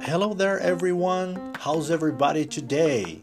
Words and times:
Hello 0.00 0.34
there 0.34 0.58
everyone, 0.60 1.52
how's 1.56 1.92
everybody 1.92 2.44
today? 2.44 3.20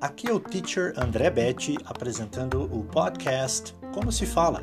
Aqui 0.00 0.28
é 0.28 0.32
o 0.32 0.38
teacher 0.38 0.94
André 0.96 1.30
Betti 1.30 1.76
apresentando 1.84 2.72
o 2.72 2.84
podcast 2.84 3.74
Como 3.92 4.12
se 4.12 4.24
fala, 4.24 4.62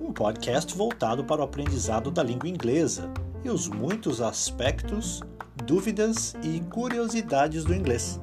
um 0.00 0.12
podcast 0.12 0.72
voltado 0.76 1.24
para 1.24 1.40
o 1.40 1.44
aprendizado 1.44 2.12
da 2.12 2.22
língua 2.22 2.48
inglesa 2.48 3.10
e 3.42 3.50
os 3.50 3.66
muitos 3.66 4.20
aspectos, 4.20 5.22
dúvidas 5.66 6.36
e 6.40 6.60
curiosidades 6.70 7.64
do 7.64 7.74
inglês. 7.74 8.20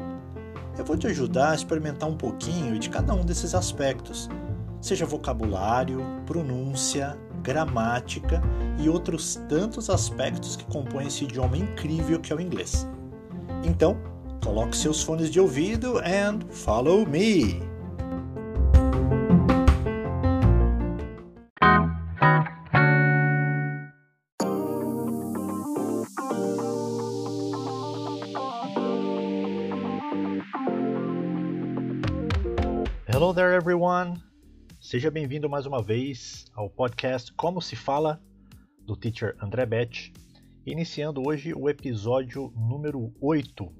Eu 0.77 0.85
vou 0.85 0.95
te 0.95 1.07
ajudar 1.07 1.51
a 1.51 1.55
experimentar 1.55 2.07
um 2.07 2.15
pouquinho 2.15 2.79
de 2.79 2.89
cada 2.89 3.13
um 3.13 3.25
desses 3.25 3.53
aspectos, 3.53 4.29
seja 4.81 5.05
vocabulário, 5.05 6.01
pronúncia, 6.25 7.17
gramática 7.41 8.41
e 8.79 8.89
outros 8.89 9.35
tantos 9.47 9.89
aspectos 9.89 10.55
que 10.55 10.65
compõem 10.65 11.07
esse 11.07 11.23
idioma 11.23 11.57
incrível 11.57 12.19
que 12.19 12.31
é 12.31 12.35
o 12.35 12.41
inglês. 12.41 12.87
Então, 13.63 13.97
coloque 14.43 14.75
seus 14.75 15.01
fones 15.01 15.29
de 15.29 15.39
ouvido 15.39 15.99
and 15.99 16.39
follow 16.51 17.05
me! 17.05 17.61
Hello 33.11 33.33
there 33.33 33.53
everyone! 33.53 34.28
Seja 34.89 35.11
bem-vindo 35.11 35.47
mais 35.47 35.67
uma 35.67 35.83
vez 35.83 36.45
ao 36.55 36.67
podcast 36.67 37.31
Como 37.33 37.61
se 37.61 37.75
fala 37.75 38.19
do 38.87 38.95
teacher 38.95 39.37
André 39.39 39.63
Betti, 39.63 40.11
iniciando 40.65 41.21
hoje 41.27 41.53
o 41.53 41.69
episódio 41.69 42.51
número 42.55 43.13
8 43.21 43.71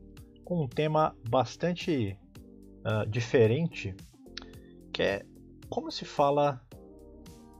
com 0.46 0.62
um 0.62 0.68
tema 0.68 1.18
bastante 1.28 2.16
uh, 2.86 3.10
diferente, 3.10 3.96
que 4.94 5.02
é 5.02 5.26
como 5.68 5.92
se 5.92 6.06
fala 6.06 6.62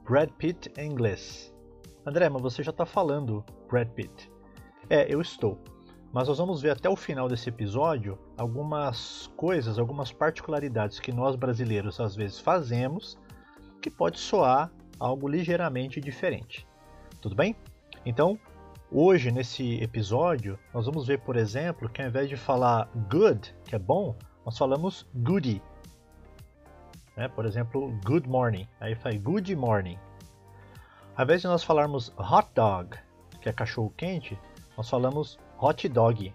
Brad 0.08 0.30
Pitt 0.34 0.72
em 0.78 0.92
inglês. 0.92 1.52
André, 2.06 2.30
mas 2.30 2.44
você 2.44 2.62
já 2.62 2.70
está 2.70 2.86
falando 2.86 3.44
Brad 3.68 3.90
Pitt. 3.90 4.32
É, 4.92 5.12
eu 5.12 5.20
estou. 5.20 5.60
Mas 6.14 6.28
nós 6.28 6.38
vamos 6.38 6.62
ver 6.62 6.70
até 6.70 6.88
o 6.88 6.96
final 6.96 7.28
desse 7.28 7.50
episódio 7.50 8.16
algumas 8.38 9.26
coisas, 9.36 9.80
algumas 9.80 10.12
particularidades 10.12 11.00
que 11.00 11.12
nós 11.12 11.36
brasileiros 11.36 12.00
às 12.00 12.16
vezes 12.16 12.38
fazemos 12.38 13.18
que 13.82 13.90
pode 13.90 14.20
soar 14.20 14.72
algo 15.00 15.28
ligeiramente 15.28 16.02
diferente. 16.02 16.68
Tudo 17.22 17.36
bem? 17.36 17.56
Então, 18.06 18.40
hoje 18.92 19.32
nesse 19.32 19.82
episódio, 19.82 20.58
nós 20.74 20.86
vamos 20.86 21.08
ver, 21.08 21.20
por 21.20 21.36
exemplo, 21.36 21.90
que 21.90 22.02
ao 22.02 22.08
invés 22.08 22.30
de 22.30 22.38
falar 22.38 22.90
good, 23.10 23.56
que 23.66 23.76
é 23.76 23.80
bom, 23.80 24.16
nós 24.46 24.58
falamos 24.58 25.08
goody. 25.14 25.62
Né? 27.16 27.28
Por 27.28 27.46
exemplo, 27.46 27.92
good 28.06 28.28
morning. 28.28 28.68
Aí 28.80 28.96
faz 28.96 29.16
good 29.22 29.56
morning. 29.56 29.98
Ao 31.16 31.24
invés 31.24 31.42
de 31.42 31.48
nós 31.48 31.64
falarmos 31.64 32.14
hot 32.18 32.48
dog, 32.56 32.98
que 33.42 33.50
é 33.50 33.54
cachorro 33.54 33.94
quente, 33.98 34.40
nós 34.78 34.90
falamos 34.90 35.38
hot 35.58 35.88
dog. 35.90 36.34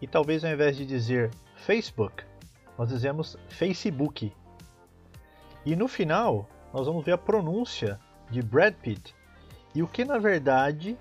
E 0.00 0.06
talvez 0.06 0.44
ao 0.44 0.52
invés 0.52 0.76
de 0.76 0.86
dizer 0.86 1.30
Facebook, 1.56 2.24
nós 2.78 2.88
dizemos 2.88 3.36
Facebook. 3.48 4.32
E 5.68 5.76
no 5.76 5.86
final, 5.86 6.48
nós 6.72 6.86
vamos 6.86 7.04
ver 7.04 7.12
a 7.12 7.18
pronúncia 7.18 8.00
de 8.30 8.40
Brad 8.40 8.72
Pitt 8.72 9.14
e 9.74 9.82
o 9.82 9.86
que 9.86 10.02
na 10.02 10.16
verdade 10.16 10.96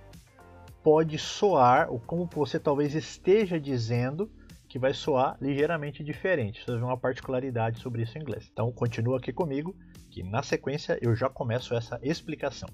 pode 0.83 1.17
soar, 1.17 1.89
ou 1.89 2.01
como 2.01 2.25
você 2.25 2.59
talvez 2.59 2.93
esteja 2.93 3.57
dizendo, 3.57 4.29
que 4.67 4.77
vai 4.77 4.93
soar 4.93 5.37
ligeiramente 5.39 6.03
diferente. 6.03 6.59
Você 6.59 6.71
vai 6.71 6.81
ver 6.81 6.85
uma 6.85 6.97
particularidade 6.97 7.79
sobre 7.79 8.01
isso 8.01 8.17
em 8.17 8.21
inglês. 8.21 8.49
Então 8.51 8.69
continua 8.69 9.19
aqui 9.19 9.31
comigo, 9.31 9.73
que 10.11 10.21
na 10.21 10.43
sequência 10.43 10.99
eu 11.01 11.15
já 11.15 11.29
começo 11.29 11.73
essa 11.73 11.97
explicação. 12.03 12.67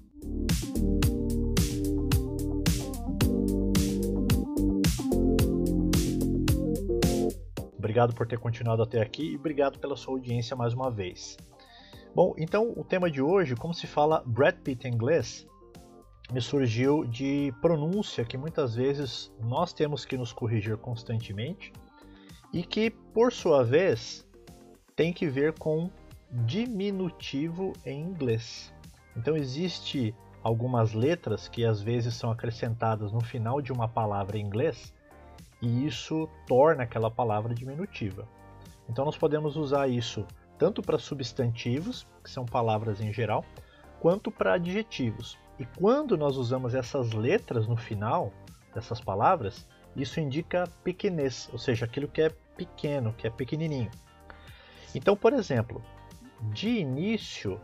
Obrigado 7.78 8.12
por 8.16 8.26
ter 8.26 8.40
continuado 8.40 8.82
até 8.82 9.00
aqui 9.00 9.30
e 9.30 9.36
obrigado 9.36 9.78
pela 9.78 9.94
sua 9.96 10.14
audiência 10.14 10.56
mais 10.56 10.74
uma 10.74 10.90
vez. 10.90 11.36
Bom, 12.14 12.32
então 12.38 12.72
o 12.76 12.84
tema 12.84 13.10
de 13.10 13.20
hoje, 13.20 13.56
como 13.56 13.74
se 13.74 13.88
fala 13.88 14.22
Brad 14.24 14.54
Pitt 14.58 14.86
em 14.86 14.92
inglês, 14.92 15.48
me 16.32 16.40
surgiu 16.40 17.04
de 17.04 17.52
pronúncia 17.60 18.24
que 18.24 18.38
muitas 18.38 18.76
vezes 18.76 19.32
nós 19.40 19.72
temos 19.72 20.04
que 20.04 20.16
nos 20.16 20.32
corrigir 20.32 20.76
constantemente 20.76 21.72
e 22.52 22.62
que, 22.62 22.88
por 22.88 23.32
sua 23.32 23.64
vez, 23.64 24.24
tem 24.94 25.12
que 25.12 25.26
ver 25.26 25.58
com 25.58 25.90
diminutivo 26.30 27.72
em 27.84 28.00
inglês. 28.00 28.72
Então 29.16 29.36
existe 29.36 30.14
algumas 30.40 30.92
letras 30.92 31.48
que 31.48 31.64
às 31.64 31.82
vezes 31.82 32.14
são 32.14 32.30
acrescentadas 32.30 33.10
no 33.10 33.20
final 33.20 33.60
de 33.60 33.72
uma 33.72 33.88
palavra 33.88 34.38
em 34.38 34.46
inglês 34.46 34.94
e 35.60 35.84
isso 35.84 36.28
torna 36.46 36.84
aquela 36.84 37.10
palavra 37.10 37.52
diminutiva. 37.52 38.28
Então 38.88 39.04
nós 39.04 39.16
podemos 39.16 39.56
usar 39.56 39.88
isso 39.88 40.24
tanto 40.64 40.80
para 40.80 40.96
substantivos, 40.96 42.06
que 42.22 42.30
são 42.30 42.46
palavras 42.46 42.98
em 42.98 43.12
geral, 43.12 43.44
quanto 44.00 44.30
para 44.30 44.54
adjetivos. 44.54 45.38
E 45.58 45.66
quando 45.66 46.16
nós 46.16 46.38
usamos 46.38 46.74
essas 46.74 47.12
letras 47.12 47.68
no 47.68 47.76
final 47.76 48.32
dessas 48.74 48.98
palavras, 48.98 49.68
isso 49.94 50.20
indica 50.20 50.66
pequenez, 50.82 51.50
ou 51.52 51.58
seja, 51.58 51.84
aquilo 51.84 52.08
que 52.08 52.22
é 52.22 52.30
pequeno, 52.56 53.12
que 53.12 53.26
é 53.26 53.30
pequenininho. 53.30 53.90
Então, 54.94 55.14
por 55.14 55.34
exemplo, 55.34 55.82
de 56.44 56.70
início, 56.70 57.60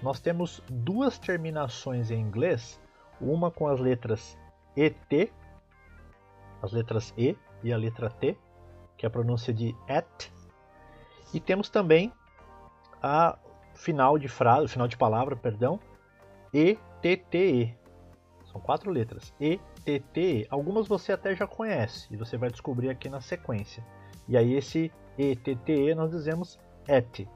nós 0.00 0.18
temos 0.18 0.62
duas 0.70 1.18
terminações 1.18 2.10
em 2.10 2.18
inglês, 2.18 2.80
uma 3.20 3.50
com 3.50 3.68
as 3.68 3.78
letras 3.78 4.38
ET, 4.74 5.30
as 6.62 6.72
letras 6.72 7.12
E 7.18 7.36
e 7.62 7.74
a 7.74 7.76
letra 7.76 8.08
T, 8.08 8.38
que 8.96 9.04
é 9.04 9.06
a 9.06 9.10
pronúncia 9.10 9.52
de 9.52 9.76
at, 9.86 10.32
e 11.34 11.38
temos 11.38 11.68
também 11.68 12.10
a 13.02 13.38
final 13.74 14.18
de 14.18 14.28
frase, 14.28 14.68
final 14.68 14.88
de 14.88 14.96
palavra, 14.96 15.36
perdão, 15.36 15.78
ETTE. 16.52 17.76
São 18.50 18.60
quatro 18.60 18.90
letras. 18.90 19.32
ETTE. 19.38 20.46
Algumas 20.50 20.88
você 20.88 21.12
até 21.12 21.34
já 21.34 21.46
conhece 21.46 22.08
e 22.10 22.16
você 22.16 22.36
vai 22.36 22.50
descobrir 22.50 22.88
aqui 22.90 23.08
na 23.08 23.20
sequência. 23.20 23.84
E 24.26 24.36
aí 24.36 24.54
esse 24.54 24.92
ETTE 25.16 25.94
nós 25.94 26.10
dizemos 26.10 26.58
ET. 26.86 27.26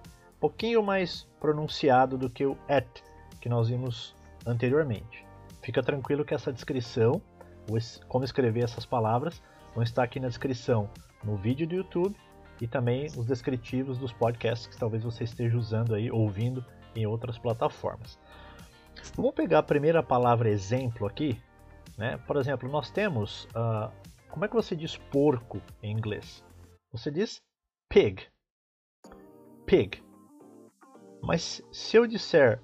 Pouquinho 0.40 0.82
mais 0.82 1.28
pronunciado 1.38 2.18
do 2.18 2.28
que 2.28 2.44
o 2.44 2.56
ET 2.68 3.02
que 3.40 3.48
nós 3.48 3.68
vimos 3.68 4.14
anteriormente. 4.46 5.26
Fica 5.62 5.82
tranquilo 5.82 6.24
que 6.24 6.34
essa 6.34 6.52
descrição, 6.52 7.20
como 8.08 8.24
escrever 8.24 8.64
essas 8.64 8.86
palavras, 8.86 9.42
vão 9.74 9.82
estar 9.82 10.02
aqui 10.02 10.18
na 10.18 10.28
descrição 10.28 10.88
no 11.22 11.36
vídeo 11.36 11.66
do 11.66 11.74
YouTube 11.74 12.16
e 12.62 12.68
também 12.68 13.06
os 13.06 13.26
descritivos 13.26 13.98
dos 13.98 14.12
podcasts 14.12 14.68
que 14.68 14.78
talvez 14.78 15.02
você 15.02 15.24
esteja 15.24 15.58
usando 15.58 15.96
aí, 15.96 16.12
ouvindo 16.12 16.64
em 16.94 17.04
outras 17.04 17.36
plataformas. 17.36 18.16
Vamos 19.16 19.34
pegar 19.34 19.58
a 19.58 19.62
primeira 19.64 20.00
palavra 20.00 20.48
exemplo 20.48 21.04
aqui. 21.04 21.42
Né? 21.98 22.18
Por 22.18 22.36
exemplo, 22.36 22.68
nós 22.68 22.88
temos. 22.88 23.46
Uh, 23.46 23.90
como 24.30 24.44
é 24.44 24.48
que 24.48 24.54
você 24.54 24.76
diz 24.76 24.96
porco 24.96 25.60
em 25.82 25.90
inglês? 25.90 26.44
Você 26.92 27.10
diz 27.10 27.42
pig. 27.88 28.28
Pig. 29.66 30.00
Mas 31.20 31.60
se 31.72 31.96
eu 31.96 32.06
disser 32.06 32.62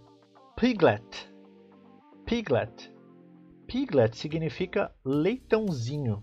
piglet, 0.57 1.29
piglet, 2.25 2.95
piglet 3.67 4.17
significa 4.17 4.95
leitãozinho. 5.05 6.21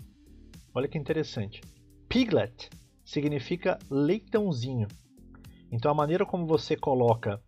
Olha 0.74 0.88
que 0.88 0.98
interessante. 0.98 1.60
Piglet 2.08 2.70
significa 3.06 3.78
leitãozinho. 3.90 4.88
Então 5.72 5.92
a 5.92 5.94
maneira 5.94 6.26
como 6.26 6.46
você 6.46 6.76
coloca 6.76 7.42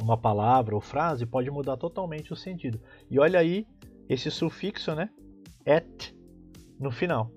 uma 0.00 0.16
palavra 0.16 0.74
ou 0.74 0.80
frase 0.80 1.26
pode 1.26 1.50
mudar 1.50 1.76
totalmente 1.76 2.32
o 2.32 2.36
sentido. 2.36 2.80
E 3.10 3.18
olha 3.18 3.38
aí 3.38 3.66
esse 4.08 4.30
sufixo, 4.30 4.94
né? 4.94 5.10
Et 5.66 6.14
no 6.80 6.90
final. 6.90 7.30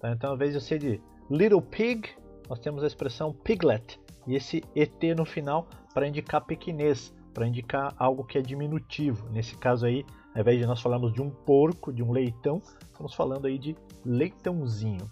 Tá? 0.00 0.12
Então, 0.12 0.30
ao 0.30 0.36
invés 0.36 0.54
de 0.54 0.60
ser 0.60 0.78
de 0.78 1.00
little 1.30 1.60
pig, 1.60 2.08
nós 2.48 2.60
temos 2.60 2.82
a 2.82 2.86
expressão 2.86 3.32
piglet 3.32 4.00
e 4.26 4.34
esse 4.34 4.62
et 4.74 5.14
no 5.14 5.24
final 5.24 5.68
para 5.92 6.06
indicar 6.06 6.44
pequenez, 6.44 7.12
para 7.34 7.46
indicar 7.46 7.94
algo 7.98 8.24
que 8.24 8.38
é 8.38 8.40
diminutivo. 8.40 9.28
Nesse 9.30 9.56
caso 9.56 9.86
aí, 9.86 10.04
ao 10.34 10.40
invés 10.40 10.58
de 10.58 10.66
nós 10.66 10.80
falarmos 10.80 11.12
de 11.12 11.20
um 11.20 11.30
porco, 11.30 11.92
de 11.92 12.02
um 12.02 12.12
leitão, 12.12 12.62
estamos 12.92 13.14
falando 13.14 13.46
aí 13.46 13.58
de 13.58 13.76
leitãozinho. 14.04 15.10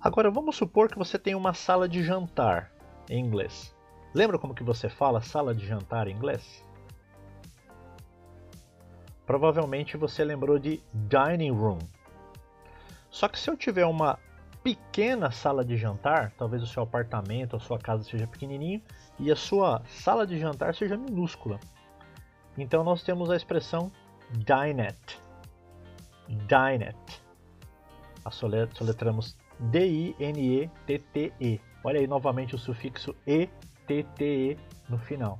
Agora 0.00 0.30
vamos 0.30 0.54
supor 0.54 0.88
que 0.88 0.96
você 0.96 1.18
tem 1.18 1.34
uma 1.34 1.52
sala 1.52 1.88
de 1.88 2.04
jantar 2.04 2.70
em 3.10 3.18
inglês. 3.18 3.74
Lembra 4.14 4.38
como 4.38 4.54
que 4.54 4.62
você 4.62 4.88
fala 4.88 5.20
sala 5.20 5.52
de 5.52 5.66
jantar 5.66 6.06
em 6.06 6.14
inglês? 6.14 6.64
Provavelmente 9.26 9.96
você 9.96 10.24
lembrou 10.24 10.56
de 10.56 10.80
dining 10.94 11.50
room. 11.50 11.78
Só 13.10 13.26
que 13.26 13.40
se 13.40 13.50
eu 13.50 13.56
tiver 13.56 13.86
uma 13.86 14.20
pequena 14.62 15.32
sala 15.32 15.64
de 15.64 15.76
jantar, 15.76 16.32
talvez 16.38 16.62
o 16.62 16.66
seu 16.66 16.84
apartamento, 16.84 17.56
a 17.56 17.60
sua 17.60 17.78
casa 17.78 18.04
seja 18.04 18.26
pequenininho 18.26 18.80
e 19.18 19.32
a 19.32 19.36
sua 19.36 19.82
sala 19.86 20.24
de 20.24 20.38
jantar 20.38 20.76
seja 20.76 20.96
minúscula. 20.96 21.58
Então 22.56 22.84
nós 22.84 23.02
temos 23.02 23.30
a 23.30 23.36
expressão 23.36 23.90
dinette. 24.30 25.20
Dinette. 26.28 27.22
A 28.24 28.30
soletramos 28.30 29.36
D-I-N-E-T-T-E. 29.60 31.60
Olha 31.84 32.00
aí 32.00 32.06
novamente 32.06 32.54
o 32.54 32.58
sufixo 32.58 33.14
E-T-T-E 33.26 34.56
no 34.88 34.98
final. 34.98 35.38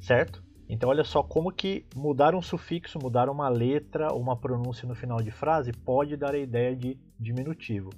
Certo? 0.00 0.42
Então 0.68 0.88
olha 0.88 1.04
só 1.04 1.22
como 1.22 1.52
que 1.52 1.84
mudar 1.94 2.34
um 2.34 2.42
sufixo, 2.42 2.98
mudar 2.98 3.28
uma 3.28 3.48
letra, 3.48 4.12
uma 4.14 4.36
pronúncia 4.36 4.88
no 4.88 4.94
final 4.94 5.18
de 5.18 5.30
frase 5.30 5.72
pode 5.72 6.16
dar 6.16 6.34
a 6.34 6.38
ideia 6.38 6.74
de 6.74 6.98
diminutivo. 7.18 7.90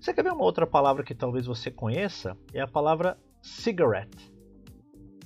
Você 0.00 0.12
quer 0.12 0.24
ver 0.24 0.32
uma 0.32 0.42
outra 0.42 0.66
palavra 0.66 1.04
que 1.04 1.14
talvez 1.14 1.46
você 1.46 1.70
conheça? 1.70 2.36
É 2.52 2.60
a 2.60 2.66
palavra 2.66 3.16
cigarette. 3.40 4.32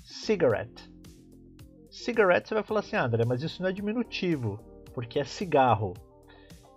Cigarette. 0.04 0.92
Cigarette 1.90 2.48
você 2.48 2.54
vai 2.54 2.62
falar 2.62 2.80
assim, 2.80 2.94
ah, 2.94 3.06
André, 3.06 3.24
mas 3.24 3.42
isso 3.42 3.62
não 3.62 3.70
é 3.70 3.72
diminutivo, 3.72 4.60
porque 4.92 5.18
é 5.18 5.24
cigarro. 5.24 5.94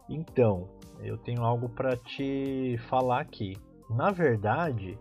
Então, 0.07 0.78
eu 1.01 1.17
tenho 1.17 1.43
algo 1.43 1.69
para 1.69 1.95
te 1.95 2.77
falar 2.89 3.21
aqui. 3.21 3.57
Na 3.89 4.11
verdade, 4.11 4.97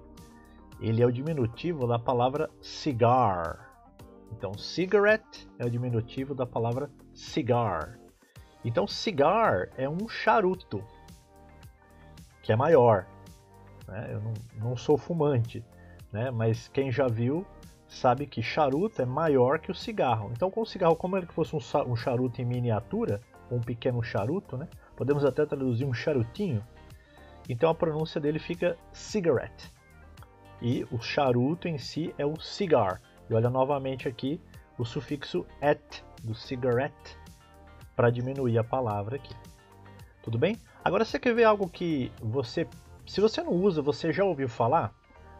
ele 0.80 1.02
é 1.02 1.06
o 1.06 1.12
diminutivo 1.12 1.86
da 1.86 1.98
palavra 1.98 2.48
cigar. 2.60 3.68
Então, 4.32 4.56
cigarette 4.56 5.48
é 5.58 5.64
o 5.64 5.70
diminutivo 5.70 6.34
da 6.34 6.46
palavra 6.46 6.90
cigar. 7.14 7.98
Então, 8.64 8.86
cigar 8.86 9.68
é 9.76 9.88
um 9.88 10.08
charuto, 10.08 10.84
que 12.42 12.52
é 12.52 12.56
maior. 12.56 13.06
Né? 13.86 14.10
Eu 14.12 14.20
não, 14.20 14.34
não 14.56 14.76
sou 14.76 14.96
fumante, 14.96 15.64
né? 16.12 16.30
mas 16.30 16.68
quem 16.68 16.92
já 16.92 17.06
viu 17.06 17.46
sabe 17.88 18.26
que 18.26 18.42
charuto 18.42 19.00
é 19.00 19.06
maior 19.06 19.58
que 19.58 19.70
o 19.70 19.74
cigarro. 19.74 20.30
Então, 20.32 20.50
com 20.50 20.60
o 20.60 20.66
cigarro, 20.66 20.94
como 20.94 21.16
ele 21.16 21.26
fosse 21.26 21.56
um 21.56 21.96
charuto 21.96 22.40
em 22.40 22.44
miniatura, 22.44 23.20
um 23.50 23.60
pequeno 23.60 24.02
charuto, 24.02 24.56
né? 24.56 24.68
Podemos 24.98 25.24
até 25.24 25.46
traduzir 25.46 25.84
um 25.84 25.94
charutinho, 25.94 26.60
então 27.48 27.70
a 27.70 27.74
pronúncia 27.74 28.20
dele 28.20 28.40
fica 28.40 28.76
cigarette. 28.92 29.72
E 30.60 30.84
o 30.90 30.98
charuto 31.00 31.68
em 31.68 31.78
si 31.78 32.12
é 32.18 32.26
o 32.26 32.38
cigar. 32.40 33.00
E 33.30 33.32
olha 33.32 33.48
novamente 33.48 34.08
aqui 34.08 34.40
o 34.76 34.84
sufixo 34.84 35.46
et 35.62 36.04
do 36.24 36.34
cigarette 36.34 37.16
para 37.94 38.10
diminuir 38.10 38.58
a 38.58 38.64
palavra 38.64 39.14
aqui. 39.14 39.32
Tudo 40.20 40.36
bem? 40.36 40.58
Agora 40.84 41.04
você 41.04 41.16
quer 41.16 41.32
ver 41.32 41.44
algo 41.44 41.70
que 41.70 42.10
você, 42.20 42.66
se 43.06 43.20
você 43.20 43.40
não 43.40 43.52
usa, 43.52 43.80
você 43.80 44.12
já 44.12 44.24
ouviu 44.24 44.48
falar? 44.48 44.92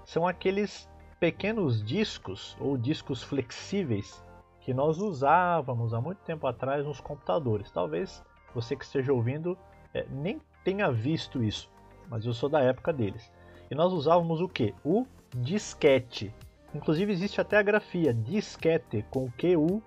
São 0.04 0.24
aqueles 0.24 0.88
pequenos 1.18 1.84
discos 1.84 2.56
ou 2.60 2.78
discos 2.78 3.24
flexíveis 3.24 4.22
que 4.60 4.72
nós 4.72 4.98
usávamos 4.98 5.92
há 5.92 6.00
muito 6.00 6.18
tempo 6.18 6.46
atrás 6.46 6.86
nos 6.86 7.00
computadores. 7.00 7.72
Talvez 7.72 8.22
você 8.54 8.76
que 8.76 8.84
esteja 8.84 9.12
ouvindo 9.12 9.56
é, 9.94 10.06
nem 10.10 10.40
tenha 10.64 10.90
visto 10.90 11.42
isso, 11.42 11.70
mas 12.08 12.24
eu 12.24 12.32
sou 12.32 12.48
da 12.48 12.60
época 12.60 12.92
deles. 12.92 13.30
E 13.70 13.74
nós 13.74 13.92
usávamos 13.92 14.40
o 14.40 14.48
que? 14.48 14.74
O 14.84 15.06
disquete. 15.36 16.34
Inclusive 16.74 17.12
existe 17.12 17.40
até 17.40 17.56
a 17.56 17.62
grafia 17.62 18.12
disquete 18.12 19.04
com 19.10 19.30
Q-U 19.32 19.82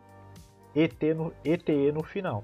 ET 0.75 1.01
no, 1.15 1.33
ETE 1.43 1.91
no 1.91 2.03
final. 2.03 2.43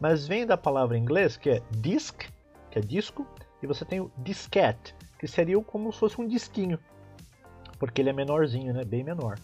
Mas 0.00 0.26
vem 0.26 0.46
da 0.46 0.56
palavra 0.56 0.96
em 0.96 1.02
inglês 1.02 1.36
que 1.36 1.50
é 1.50 1.62
disc, 1.70 2.28
que 2.70 2.78
é 2.78 2.82
disco, 2.82 3.26
e 3.62 3.66
você 3.66 3.84
tem 3.84 4.00
o 4.00 4.10
disquete, 4.18 4.94
que 5.18 5.26
seria 5.26 5.60
como 5.62 5.92
se 5.92 5.98
fosse 5.98 6.20
um 6.20 6.26
disquinho, 6.26 6.78
porque 7.78 8.02
ele 8.02 8.10
é 8.10 8.12
menorzinho, 8.12 8.74
né? 8.74 8.84
bem 8.84 9.04
menor. 9.04 9.38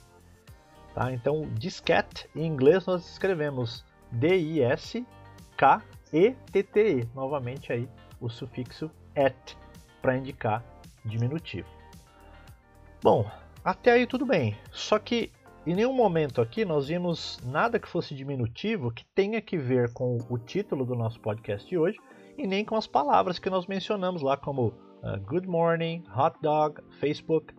Tá? 0.95 1.13
Então, 1.13 1.43
disquete 1.55 2.29
em 2.35 2.47
inglês 2.47 2.85
nós 2.87 3.09
escrevemos 3.09 3.85
D-I-S-K-E-T-T-E, 4.11 5.98
-E, 6.13 7.09
novamente 7.15 7.73
aí 7.73 7.89
o 8.21 8.29
sufixo 8.29 8.91
et 9.15 9.57
para 10.01 10.17
indicar 10.17 10.65
diminutivo. 11.05 11.69
Bom, 13.03 13.31
até 13.65 13.93
aí 13.93 14.07
tudo 14.07 14.27
bem. 14.27 14.57
Só 14.73 14.99
que 14.99 15.33
em 15.67 15.75
nenhum 15.75 15.93
momento 15.93 16.41
aqui 16.41 16.65
nós 16.65 16.89
vimos 16.89 17.39
nada 17.45 17.79
que 17.79 17.89
fosse 17.89 18.15
diminutivo 18.15 18.91
que 18.91 19.05
tenha 19.15 19.41
que 19.41 19.59
ver 19.59 19.93
com 19.93 20.19
o 20.29 20.39
título 20.39 20.85
do 20.85 20.95
nosso 20.95 21.21
podcast 21.21 21.69
de 21.69 21.77
hoje 21.77 21.99
e 22.37 22.47
nem 22.47 22.65
com 22.65 22.77
as 22.77 22.87
palavras 22.87 23.39
que 23.39 23.51
nós 23.51 23.67
mencionamos 23.67 24.23
lá, 24.23 24.37
como 24.37 24.69
uh, 24.69 25.21
good 25.27 25.47
morning, 25.47 26.03
hot 26.17 26.37
dog, 26.41 26.81
Facebook. 27.01 27.55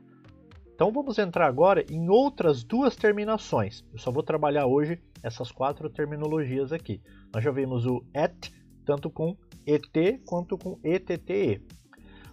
Então 0.74 0.92
vamos 0.92 1.20
entrar 1.20 1.46
agora 1.46 1.86
em 1.92 2.10
outras 2.10 2.64
duas 2.64 2.96
terminações. 2.96 3.84
Eu 3.92 4.00
só 4.00 4.12
vou 4.12 4.24
trabalhar 4.24 4.66
hoje 4.66 5.00
essas 5.24 5.52
quatro 5.52 5.90
terminologias 5.90 6.72
aqui. 6.72 7.02
Nós 7.34 7.44
já 7.44 7.52
vimos 7.52 7.86
o 7.86 8.04
et, 8.14 8.52
tanto 8.86 9.10
com 9.10 9.36
et 9.66 10.22
quanto 10.26 10.58
comette. 10.58 11.62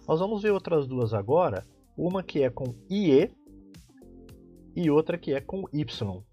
Nós 0.07 0.19
vamos 0.19 0.41
ver 0.41 0.51
outras 0.51 0.87
duas 0.87 1.13
agora. 1.13 1.65
Uma 1.97 2.23
que 2.23 2.43
é 2.43 2.49
com 2.49 2.75
ie, 2.89 3.31
e 4.77 4.91
outra 4.91 5.17
que 5.17 5.33
é 5.33 5.41
com 5.41 5.63
Y. 5.73 6.23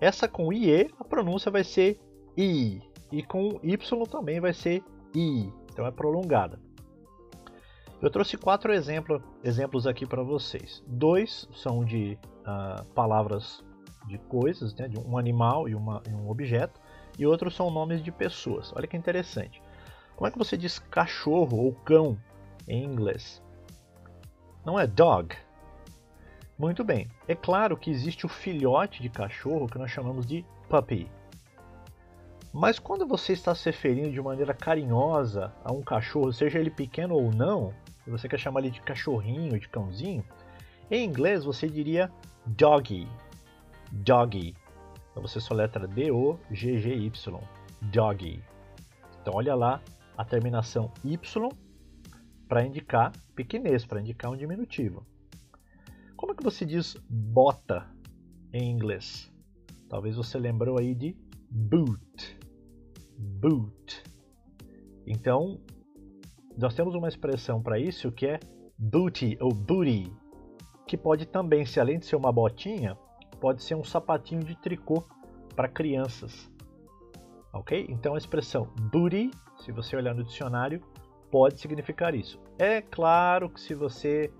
Essa 0.00 0.26
com 0.26 0.50
IE, 0.50 0.90
a 0.98 1.04
pronúncia 1.04 1.50
vai 1.50 1.62
ser 1.62 2.00
I, 2.38 2.80
e 3.12 3.22
com 3.22 3.60
Y 3.62 4.06
também 4.06 4.40
vai 4.40 4.54
ser 4.54 4.82
I, 5.14 5.52
então 5.70 5.86
é 5.86 5.90
prolongada. 5.90 6.58
Eu 8.00 8.10
trouxe 8.10 8.38
quatro 8.38 8.72
exemplo, 8.72 9.22
exemplos 9.42 9.86
aqui 9.86 10.06
para 10.06 10.22
vocês. 10.22 10.82
Dois 10.86 11.46
são 11.54 11.84
de 11.84 12.18
uh, 12.40 12.84
palavras 12.94 13.62
de 14.06 14.18
coisas, 14.18 14.74
né, 14.74 14.88
de 14.88 14.98
um 14.98 15.16
animal 15.16 15.68
e, 15.68 15.74
uma, 15.74 16.02
e 16.08 16.12
um 16.12 16.28
objeto, 16.28 16.80
e 17.18 17.26
outros 17.26 17.54
são 17.54 17.70
nomes 17.70 18.02
de 18.02 18.12
pessoas. 18.12 18.72
Olha 18.74 18.86
que 18.86 18.96
interessante. 18.96 19.62
Como 20.16 20.28
é 20.28 20.30
que 20.30 20.38
você 20.38 20.56
diz 20.56 20.78
cachorro 20.78 21.58
ou 21.58 21.72
cão 21.72 22.18
em 22.68 22.84
inglês? 22.84 23.42
Não 24.64 24.78
é 24.78 24.86
dog, 24.86 25.34
muito 26.56 26.84
bem. 26.84 27.08
É 27.26 27.34
claro 27.34 27.76
que 27.76 27.90
existe 27.90 28.24
o 28.24 28.28
filhote 28.28 29.02
de 29.02 29.08
cachorro 29.08 29.66
que 29.66 29.78
nós 29.78 29.90
chamamos 29.90 30.24
de 30.24 30.44
puppy. 30.68 31.10
Mas 32.52 32.78
quando 32.78 33.06
você 33.06 33.32
está 33.32 33.52
se 33.54 33.64
referindo 33.64 34.12
de 34.12 34.22
maneira 34.22 34.54
carinhosa 34.54 35.52
a 35.64 35.72
um 35.72 35.82
cachorro, 35.82 36.32
seja 36.32 36.60
ele 36.60 36.70
pequeno 36.70 37.16
ou 37.16 37.32
não, 37.32 37.74
e 38.06 38.10
você 38.10 38.28
quer 38.28 38.38
chamar 38.38 38.60
ele 38.60 38.70
de 38.70 38.80
cachorrinho, 38.80 39.58
de 39.58 39.68
cãozinho, 39.68 40.24
em 40.88 41.04
inglês 41.04 41.44
você 41.44 41.68
diria 41.68 42.08
doggy. 42.46 43.08
Doggy. 44.02 44.54
Então 45.10 45.22
você 45.22 45.40
soletra 45.40 45.86
D-O-G-G-Y. 45.86 47.40
Doggy. 47.82 48.42
Então 49.20 49.34
olha 49.36 49.54
lá 49.54 49.80
a 50.16 50.24
terminação 50.24 50.92
Y 51.04 51.48
para 52.48 52.64
indicar 52.64 53.12
pequenez, 53.34 53.86
para 53.86 54.00
indicar 54.00 54.30
um 54.30 54.36
diminutivo. 54.36 55.06
Como 56.16 56.32
é 56.32 56.34
que 56.34 56.42
você 56.42 56.64
diz 56.64 56.96
bota 57.08 57.86
em 58.52 58.70
inglês? 58.70 59.32
Talvez 59.88 60.16
você 60.16 60.38
lembrou 60.38 60.78
aí 60.78 60.94
de 60.94 61.16
boot. 61.50 62.38
Boot. 63.16 64.02
Então, 65.06 65.60
nós 66.56 66.74
temos 66.74 66.94
uma 66.94 67.08
expressão 67.08 67.62
para 67.62 67.78
isso 67.78 68.10
que 68.10 68.26
é 68.26 68.40
booty 68.78 69.36
ou 69.40 69.52
booty, 69.52 70.10
que 70.86 70.96
pode 70.96 71.26
também, 71.26 71.64
se 71.66 71.78
além 71.78 71.98
de 71.98 72.06
ser 72.06 72.16
uma 72.16 72.32
botinha, 72.32 72.96
pode 73.44 73.62
ser 73.62 73.74
um 73.74 73.84
sapatinho 73.84 74.42
de 74.42 74.56
tricô 74.56 75.04
para 75.54 75.68
crianças. 75.68 76.50
Ok? 77.52 77.84
Então 77.90 78.14
a 78.14 78.16
expressão 78.16 78.72
booty, 78.90 79.30
se 79.58 79.70
você 79.70 79.94
olhar 79.94 80.14
no 80.14 80.24
dicionário, 80.24 80.80
pode 81.30 81.60
significar 81.60 82.14
isso. 82.14 82.40
É 82.58 82.80
claro 82.80 83.50
que 83.50 83.60
se 83.60 83.74
você 83.74 84.32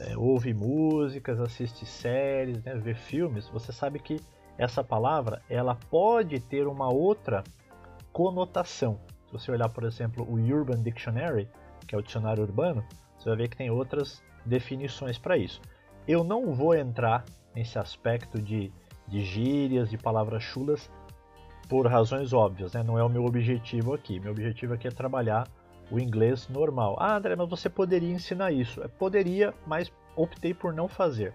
é, 0.00 0.16
ouve 0.16 0.54
músicas, 0.54 1.38
assiste 1.38 1.84
séries, 1.84 2.64
né, 2.64 2.74
vê 2.76 2.94
filmes, 2.94 3.50
você 3.50 3.70
sabe 3.70 3.98
que 3.98 4.16
essa 4.56 4.82
palavra 4.82 5.42
ela 5.50 5.74
pode 5.74 6.40
ter 6.40 6.66
uma 6.66 6.90
outra 6.90 7.44
conotação. 8.14 8.98
Se 9.26 9.32
você 9.34 9.52
olhar, 9.52 9.68
por 9.68 9.84
exemplo, 9.84 10.24
o 10.24 10.36
Urban 10.36 10.82
Dictionary, 10.82 11.50
que 11.86 11.94
é 11.94 11.98
o 11.98 12.02
dicionário 12.02 12.44
urbano, 12.44 12.82
você 13.18 13.28
vai 13.28 13.36
ver 13.36 13.48
que 13.48 13.58
tem 13.58 13.70
outras 13.70 14.22
definições 14.46 15.18
para 15.18 15.36
isso. 15.36 15.60
Eu 16.06 16.24
não 16.24 16.54
vou 16.54 16.74
entrar 16.74 17.26
nesse 17.58 17.76
aspecto 17.76 18.40
de, 18.40 18.72
de 19.08 19.24
gírias, 19.24 19.90
de 19.90 19.98
palavras 19.98 20.44
chulas, 20.44 20.88
por 21.68 21.86
razões 21.88 22.32
óbvias, 22.32 22.72
né? 22.72 22.84
não 22.84 22.96
é 22.96 23.02
o 23.02 23.08
meu 23.08 23.24
objetivo 23.24 23.92
aqui. 23.92 24.20
Meu 24.20 24.30
objetivo 24.30 24.74
aqui 24.74 24.86
é 24.86 24.90
trabalhar 24.90 25.48
o 25.90 25.98
inglês 25.98 26.48
normal. 26.48 26.96
Ah, 27.00 27.16
André, 27.16 27.34
mas 27.34 27.48
você 27.48 27.68
poderia 27.68 28.12
ensinar 28.12 28.52
isso. 28.52 28.82
É, 28.82 28.88
poderia, 28.88 29.52
mas 29.66 29.92
optei 30.14 30.54
por 30.54 30.72
não 30.72 30.86
fazer. 30.86 31.34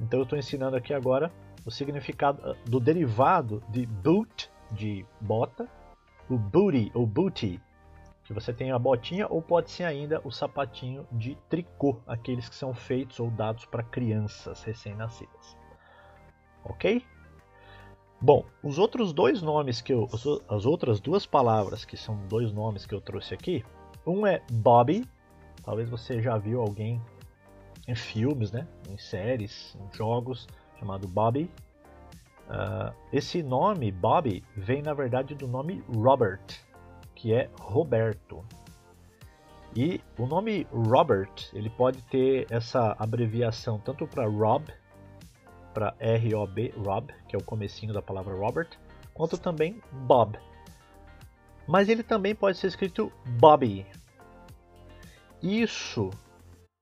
Então 0.00 0.20
eu 0.20 0.24
estou 0.24 0.38
ensinando 0.38 0.74
aqui 0.74 0.94
agora 0.94 1.30
o 1.66 1.70
significado 1.70 2.40
ah, 2.44 2.56
do 2.64 2.80
derivado 2.80 3.62
de 3.68 3.84
boot, 3.84 4.50
de 4.70 5.04
bota, 5.20 5.68
o 6.30 6.38
booty 6.38 6.90
ou 6.94 7.06
booty, 7.06 7.60
que 8.24 8.32
você 8.32 8.52
tem 8.52 8.70
a 8.70 8.78
botinha 8.78 9.26
ou 9.28 9.42
pode 9.42 9.70
ser 9.70 9.84
ainda 9.84 10.20
o 10.24 10.30
sapatinho 10.30 11.06
de 11.10 11.36
tricô, 11.48 11.96
aqueles 12.06 12.48
que 12.48 12.54
são 12.54 12.72
feitos 12.72 13.18
ou 13.18 13.30
dados 13.30 13.64
para 13.64 13.82
crianças 13.82 14.62
recém-nascidas. 14.62 15.56
Ok? 16.64 17.04
Bom, 18.20 18.44
os 18.62 18.78
outros 18.78 19.12
dois 19.12 19.42
nomes 19.42 19.80
que 19.80 19.92
eu. 19.92 20.08
As 20.48 20.64
outras 20.64 21.00
duas 21.00 21.26
palavras 21.26 21.84
que 21.84 21.96
são 21.96 22.16
dois 22.28 22.52
nomes 22.52 22.86
que 22.86 22.94
eu 22.94 23.00
trouxe 23.00 23.34
aqui. 23.34 23.64
Um 24.06 24.24
é 24.24 24.40
Bobby. 24.50 25.04
Talvez 25.64 25.88
você 25.88 26.22
já 26.22 26.38
viu 26.38 26.60
alguém 26.60 27.02
em 27.88 27.94
filmes, 27.96 28.52
né? 28.52 28.68
Em 28.88 28.96
séries, 28.96 29.76
em 29.80 29.96
jogos, 29.96 30.46
chamado 30.78 31.08
Bobby. 31.08 31.50
Uh, 32.48 32.94
esse 33.12 33.42
nome, 33.42 33.90
Bobby, 33.90 34.44
vem 34.56 34.82
na 34.82 34.94
verdade 34.94 35.34
do 35.34 35.48
nome 35.48 35.82
Robert, 35.92 36.44
que 37.22 37.32
é 37.32 37.48
Roberto. 37.60 38.44
E 39.76 40.00
o 40.18 40.26
nome 40.26 40.66
Robert, 40.72 41.32
ele 41.52 41.70
pode 41.70 42.02
ter 42.02 42.48
essa 42.50 42.96
abreviação 42.98 43.78
tanto 43.78 44.08
para 44.08 44.28
Rob 44.28 44.64
para 45.72 45.94
R-O-B, 46.00 46.74
Rob, 46.76 47.14
que 47.28 47.36
é 47.36 47.38
o 47.38 47.44
comecinho 47.44 47.94
da 47.94 48.02
palavra 48.02 48.34
Robert, 48.34 48.68
quanto 49.14 49.38
também 49.38 49.80
Bob. 49.92 50.36
Mas 51.66 51.88
ele 51.88 52.02
também 52.02 52.34
pode 52.34 52.58
ser 52.58 52.66
escrito 52.66 53.10
Bobby. 53.38 53.86
Isso, 55.40 56.10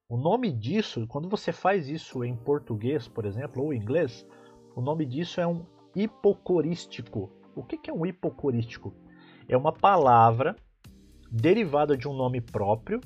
o 0.08 0.16
nome 0.16 0.50
disso, 0.50 1.06
quando 1.06 1.28
você 1.28 1.52
faz 1.52 1.86
isso 1.86 2.24
em 2.24 2.34
português, 2.34 3.06
por 3.06 3.26
exemplo, 3.26 3.62
ou 3.62 3.74
inglês, 3.74 4.26
o 4.74 4.80
nome 4.80 5.04
disso 5.04 5.38
é 5.38 5.46
um 5.46 5.66
hipocorístico. 5.94 7.30
O 7.54 7.62
que 7.62 7.90
é 7.90 7.92
um 7.92 8.06
hipocorístico? 8.06 8.92
É 9.48 9.56
uma 9.56 9.72
palavra 9.72 10.56
derivada 11.30 11.96
de 11.96 12.08
um 12.08 12.12
nome 12.14 12.40
próprio 12.40 13.00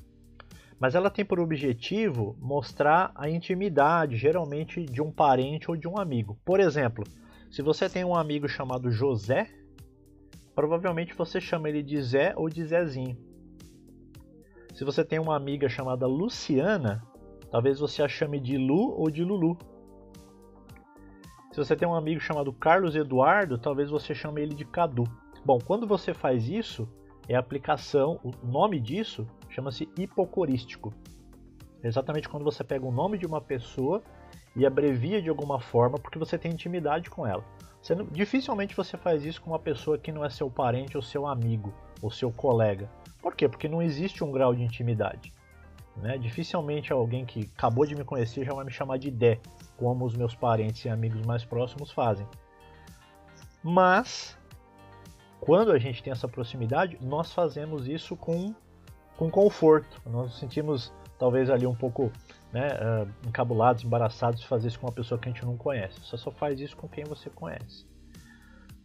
mas 0.79 0.95
ela 0.95 1.11
tem 1.11 1.25
por 1.25 1.41
objetivo 1.41 2.37
mostrar 2.41 3.11
a 3.15 3.29
intimidade, 3.29 4.17
geralmente 4.17 4.85
de 4.85 5.01
um 5.01 5.11
parente 5.11 5.71
ou 5.71 5.77
de 5.77 5.89
um 5.89 5.99
amigo. 5.99 6.39
Por 6.45 6.61
exemplo, 6.61 7.05
se 7.51 7.63
você 7.63 7.89
tem 7.89 8.05
um 8.05 8.15
amigo 8.15 8.49
chamado 8.49 8.91
José, 8.91 9.49
provavelmente 10.55 11.15
você 11.15 11.41
chama 11.41 11.69
ele 11.69 11.83
de 11.83 12.01
Zé 12.03 12.35
ou 12.37 12.49
de 12.49 12.65
Zezinho. 12.65 13.17
Se 14.75 14.85
você 14.85 15.05
tem 15.05 15.19
uma 15.19 15.37
amiga 15.37 15.69
chamada 15.69 16.07
Luciana, 16.07 17.03
talvez 17.51 17.79
você 17.79 18.03
a 18.03 18.09
chame 18.09 18.41
de 18.41 18.59
Lu 18.59 18.95
ou 18.99 19.09
de 19.09 19.25
Lulu. 19.25 19.57
Se 21.53 21.57
você 21.57 21.77
tem 21.77 21.87
um 21.87 21.95
amigo 21.95 22.21
chamado 22.21 22.53
Carlos 22.53 22.97
Eduardo, 22.97 23.57
talvez 23.57 23.89
você 23.89 24.15
chame 24.15 24.43
ele 24.43 24.55
de 24.55 24.65
Cadu. 24.65 25.05
Bom, 25.45 25.59
quando 25.59 25.87
você 25.87 26.15
faz 26.15 26.49
isso, 26.49 26.89
é 27.29 27.35
a 27.35 27.39
aplicação, 27.39 28.19
o 28.25 28.31
nome 28.47 28.81
disso 28.81 29.27
chama-se 29.51 29.89
hipocorístico. 29.99 30.93
É 31.83 31.89
exatamente 31.89 32.29
quando 32.29 32.45
você 32.45 32.65
pega 32.65 32.87
o 32.87 32.93
nome 32.93 33.19
de 33.19 33.27
uma 33.27 33.41
pessoa 33.41 34.03
e 34.57 34.65
abrevia 34.65 35.21
de 35.21 35.29
alguma 35.29 35.61
forma 35.61 35.99
porque 35.99 36.19
você 36.19 36.39
tem 36.39 36.53
intimidade 36.53 37.11
com 37.11 37.27
ela. 37.27 37.45
Você 37.83 37.95
dificilmente 38.11 38.75
você 38.75 38.97
faz 38.97 39.25
isso 39.25 39.43
com 39.43 39.51
uma 39.51 39.59
pessoa 39.59 39.99
que 39.99 40.11
não 40.11 40.25
é 40.25 40.31
seu 40.31 40.51
parente 40.51 40.97
ou 40.97 41.03
seu 41.03 41.27
amigo 41.27 41.75
ou 42.01 42.11
seu 42.11 42.33
colega. 42.33 42.91
Por 43.21 43.35
quê? 43.35 43.47
Porque 43.47 43.69
não 43.69 43.83
existe 43.83 44.25
um 44.25 44.33
grau 44.33 44.55
de 44.55 44.63
intimidade. 44.63 45.31
Né? 45.97 46.17
Dificilmente 46.17 46.93
alguém 46.93 47.27
que 47.27 47.51
acabou 47.57 47.85
de 47.85 47.95
me 47.95 48.05
conhecer 48.05 48.45
já 48.45 48.55
vai 48.55 48.65
me 48.65 48.71
chamar 48.71 48.99
de 48.99 49.11
Dé, 49.11 49.39
como 49.77 50.05
os 50.05 50.15
meus 50.15 50.35
parentes 50.35 50.85
e 50.85 50.89
amigos 50.89 51.25
mais 51.27 51.45
próximos 51.45 51.91
fazem. 51.91 52.27
Mas, 53.63 54.37
quando 55.45 55.73
a 55.73 55.79
gente 55.79 56.03
tem 56.03 56.11
essa 56.11 56.27
proximidade, 56.27 56.99
nós 57.03 57.31
fazemos 57.31 57.87
isso 57.87 58.17
com 58.17 58.55
com 59.15 59.31
conforto. 59.31 60.01
Nós 60.07 60.31
nos 60.31 60.39
sentimos 60.39 60.91
talvez 61.19 61.51
ali 61.51 61.67
um 61.67 61.75
pouco 61.75 62.11
né, 62.51 62.69
uh, 62.69 63.29
encabulados, 63.29 63.85
embaraçados 63.85 64.41
de 64.41 64.47
fazer 64.47 64.69
isso 64.69 64.81
com 64.81 64.87
uma 64.87 64.93
pessoa 64.93 65.21
que 65.21 65.29
a 65.29 65.33
gente 65.33 65.45
não 65.45 65.57
conhece. 65.57 66.01
Você 66.01 66.17
só 66.17 66.31
faz 66.31 66.59
isso 66.59 66.75
com 66.77 66.89
quem 66.89 67.05
você 67.05 67.29
conhece. 67.29 67.87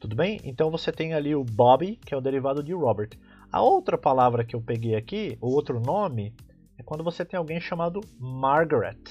Tudo 0.01 0.17
bem? 0.17 0.39
Então 0.43 0.69
você 0.69 0.91
tem 0.91 1.13
ali 1.13 1.33
o 1.33 1.45
Bobby, 1.45 1.95
que 1.95 2.13
é 2.13 2.17
o 2.17 2.21
derivado 2.21 2.61
de 2.61 2.73
Robert. 2.73 3.11
A 3.49 3.61
outra 3.61 3.97
palavra 3.97 4.43
que 4.43 4.55
eu 4.55 4.61
peguei 4.61 4.95
aqui, 4.95 5.37
o 5.41 5.47
outro 5.47 5.79
nome, 5.79 6.35
é 6.77 6.83
quando 6.83 7.05
você 7.05 7.23
tem 7.23 7.37
alguém 7.37 7.61
chamado 7.61 8.01
Margaret. 8.19 9.01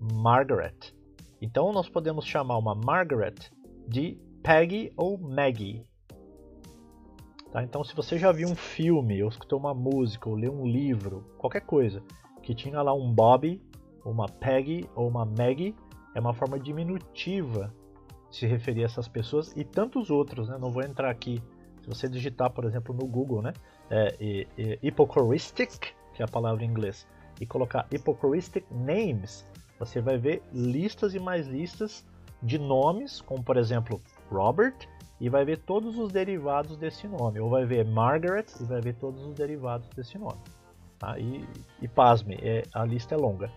Margaret. 0.00 0.94
Então 1.42 1.72
nós 1.74 1.90
podemos 1.90 2.24
chamar 2.24 2.56
uma 2.56 2.74
Margaret 2.74 3.36
de 3.86 4.18
Peggy 4.42 4.92
ou 4.96 5.18
Maggie. 5.18 5.86
Tá? 7.50 7.62
Então, 7.62 7.82
se 7.82 7.94
você 7.94 8.18
já 8.18 8.30
viu 8.30 8.48
um 8.48 8.54
filme, 8.54 9.22
ou 9.22 9.28
escutou 9.28 9.58
uma 9.58 9.74
música, 9.74 10.28
ou 10.28 10.34
leu 10.34 10.52
um 10.52 10.66
livro, 10.66 11.24
qualquer 11.38 11.62
coisa, 11.62 12.02
que 12.42 12.54
tinha 12.54 12.80
lá 12.82 12.92
um 12.92 13.12
Bob, 13.12 13.60
uma 14.04 14.26
Peggy 14.26 14.88
ou 14.94 15.08
uma 15.08 15.24
Maggie, 15.24 15.74
é 16.14 16.20
uma 16.20 16.34
forma 16.34 16.58
diminutiva 16.58 17.72
de 18.30 18.36
se 18.36 18.46
referir 18.46 18.82
a 18.82 18.86
essas 18.86 19.08
pessoas 19.08 19.56
e 19.56 19.64
tantos 19.64 20.10
outros. 20.10 20.48
Né? 20.48 20.58
Não 20.58 20.70
vou 20.70 20.82
entrar 20.82 21.10
aqui. 21.10 21.42
Se 21.82 21.88
você 21.88 22.08
digitar, 22.08 22.50
por 22.50 22.64
exemplo, 22.64 22.94
no 22.94 23.06
Google, 23.06 23.42
né? 23.42 23.52
É, 23.90 24.14
que 26.14 26.22
é 26.22 26.24
a 26.24 26.28
palavra 26.28 26.64
em 26.64 26.68
inglês, 26.68 27.06
e 27.40 27.46
colocar 27.46 27.86
hypocoristic 27.92 28.64
names, 28.70 29.46
você 29.78 30.00
vai 30.00 30.18
ver 30.18 30.42
listas 30.52 31.14
e 31.14 31.20
mais 31.20 31.46
listas 31.46 32.04
de 32.42 32.58
nomes, 32.58 33.20
como 33.20 33.42
por 33.42 33.56
exemplo 33.56 34.00
Robert, 34.30 34.76
e 35.20 35.28
vai 35.28 35.44
ver 35.44 35.58
todos 35.58 35.98
os 35.98 36.12
derivados 36.12 36.76
desse 36.76 37.08
nome. 37.08 37.40
Ou 37.40 37.50
vai 37.50 37.64
ver 37.64 37.84
Margaret 37.84 38.46
e 38.60 38.64
vai 38.64 38.80
ver 38.80 38.94
todos 38.94 39.24
os 39.24 39.34
derivados 39.34 39.88
desse 39.90 40.16
nome. 40.16 40.38
Tá? 40.98 41.18
E, 41.18 41.44
e 41.80 41.88
pasme, 41.88 42.38
é, 42.40 42.62
a 42.72 42.84
lista 42.84 43.14
é 43.14 43.18
longa. 43.18 43.50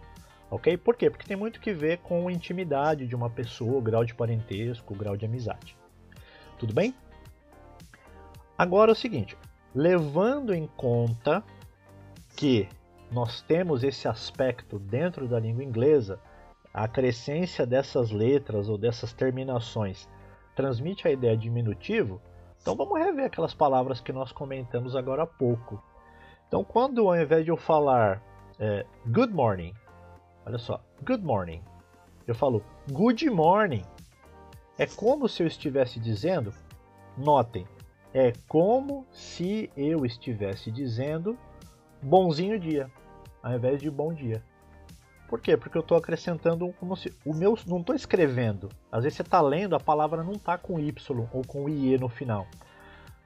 Ok? 0.49 0.75
Por 0.77 0.95
quê? 0.95 1.09
Porque 1.09 1.27
tem 1.27 1.37
muito 1.37 1.59
que 1.59 1.73
ver 1.73 1.99
com 1.99 2.27
a 2.27 2.31
intimidade 2.31 3.07
de 3.07 3.15
uma 3.15 3.29
pessoa, 3.29 3.81
grau 3.81 4.03
de 4.03 4.13
parentesco, 4.13 4.95
grau 4.95 5.15
de 5.15 5.25
amizade. 5.25 5.77
Tudo 6.59 6.73
bem? 6.73 6.93
Agora 8.57 8.91
é 8.91 8.93
o 8.93 8.95
seguinte, 8.95 9.37
levando 9.73 10.53
em 10.53 10.67
conta 10.67 11.43
que 12.35 12.67
nós 13.11 13.41
temos 13.41 13.83
esse 13.83 14.07
aspecto 14.07 14.77
dentro 14.77 15.27
da 15.27 15.39
língua 15.39 15.63
inglesa, 15.63 16.19
a 16.73 16.87
crescência 16.87 17.65
dessas 17.65 18.11
letras 18.11 18.69
ou 18.69 18.77
dessas 18.77 19.13
terminações 19.13 20.07
transmite 20.55 21.07
a 21.07 21.11
ideia 21.11 21.35
de 21.35 21.43
diminutivo, 21.43 22.21
então 22.61 22.75
vamos 22.75 22.99
rever 22.99 23.25
aquelas 23.25 23.53
palavras 23.53 23.99
que 23.99 24.13
nós 24.13 24.31
comentamos 24.31 24.95
agora 24.95 25.23
há 25.23 25.27
pouco. 25.27 25.81
Então, 26.47 26.63
quando 26.63 27.07
ao 27.07 27.19
invés 27.19 27.43
de 27.43 27.49
eu 27.49 27.57
falar 27.57 28.21
é, 28.59 28.85
good 29.07 29.33
morning, 29.33 29.73
olha 30.45 30.57
só, 30.57 30.79
good 31.03 31.23
morning, 31.23 31.63
eu 32.27 32.35
falo 32.35 32.63
good 32.91 33.27
morning, 33.29 33.83
é 34.77 34.85
como 34.85 35.27
se 35.27 35.41
eu 35.41 35.47
estivesse 35.47 35.99
dizendo, 35.99 36.53
notem, 37.17 37.65
é 38.13 38.33
como 38.47 39.05
se 39.11 39.71
eu 39.75 40.05
estivesse 40.05 40.69
dizendo 40.71 41.37
bonzinho 42.01 42.59
dia, 42.59 42.91
ao 43.41 43.53
invés 43.53 43.81
de 43.81 43.89
bom 43.89 44.13
dia. 44.13 44.43
Por 45.31 45.39
quê? 45.39 45.55
Porque 45.55 45.77
eu 45.77 45.81
estou 45.81 45.97
acrescentando 45.97 46.73
como 46.73 46.93
se. 46.97 47.15
O 47.25 47.33
meu. 47.33 47.57
Não 47.65 47.79
estou 47.79 47.95
escrevendo. 47.95 48.67
Às 48.91 49.05
vezes 49.05 49.15
você 49.15 49.21
está 49.21 49.39
lendo, 49.39 49.73
a 49.73 49.79
palavra 49.79 50.25
não 50.25 50.33
está 50.33 50.57
com 50.57 50.77
Y 50.77 50.93
ou 51.31 51.41
com 51.47 51.69
IE 51.69 51.97
no 51.97 52.09
final. 52.09 52.45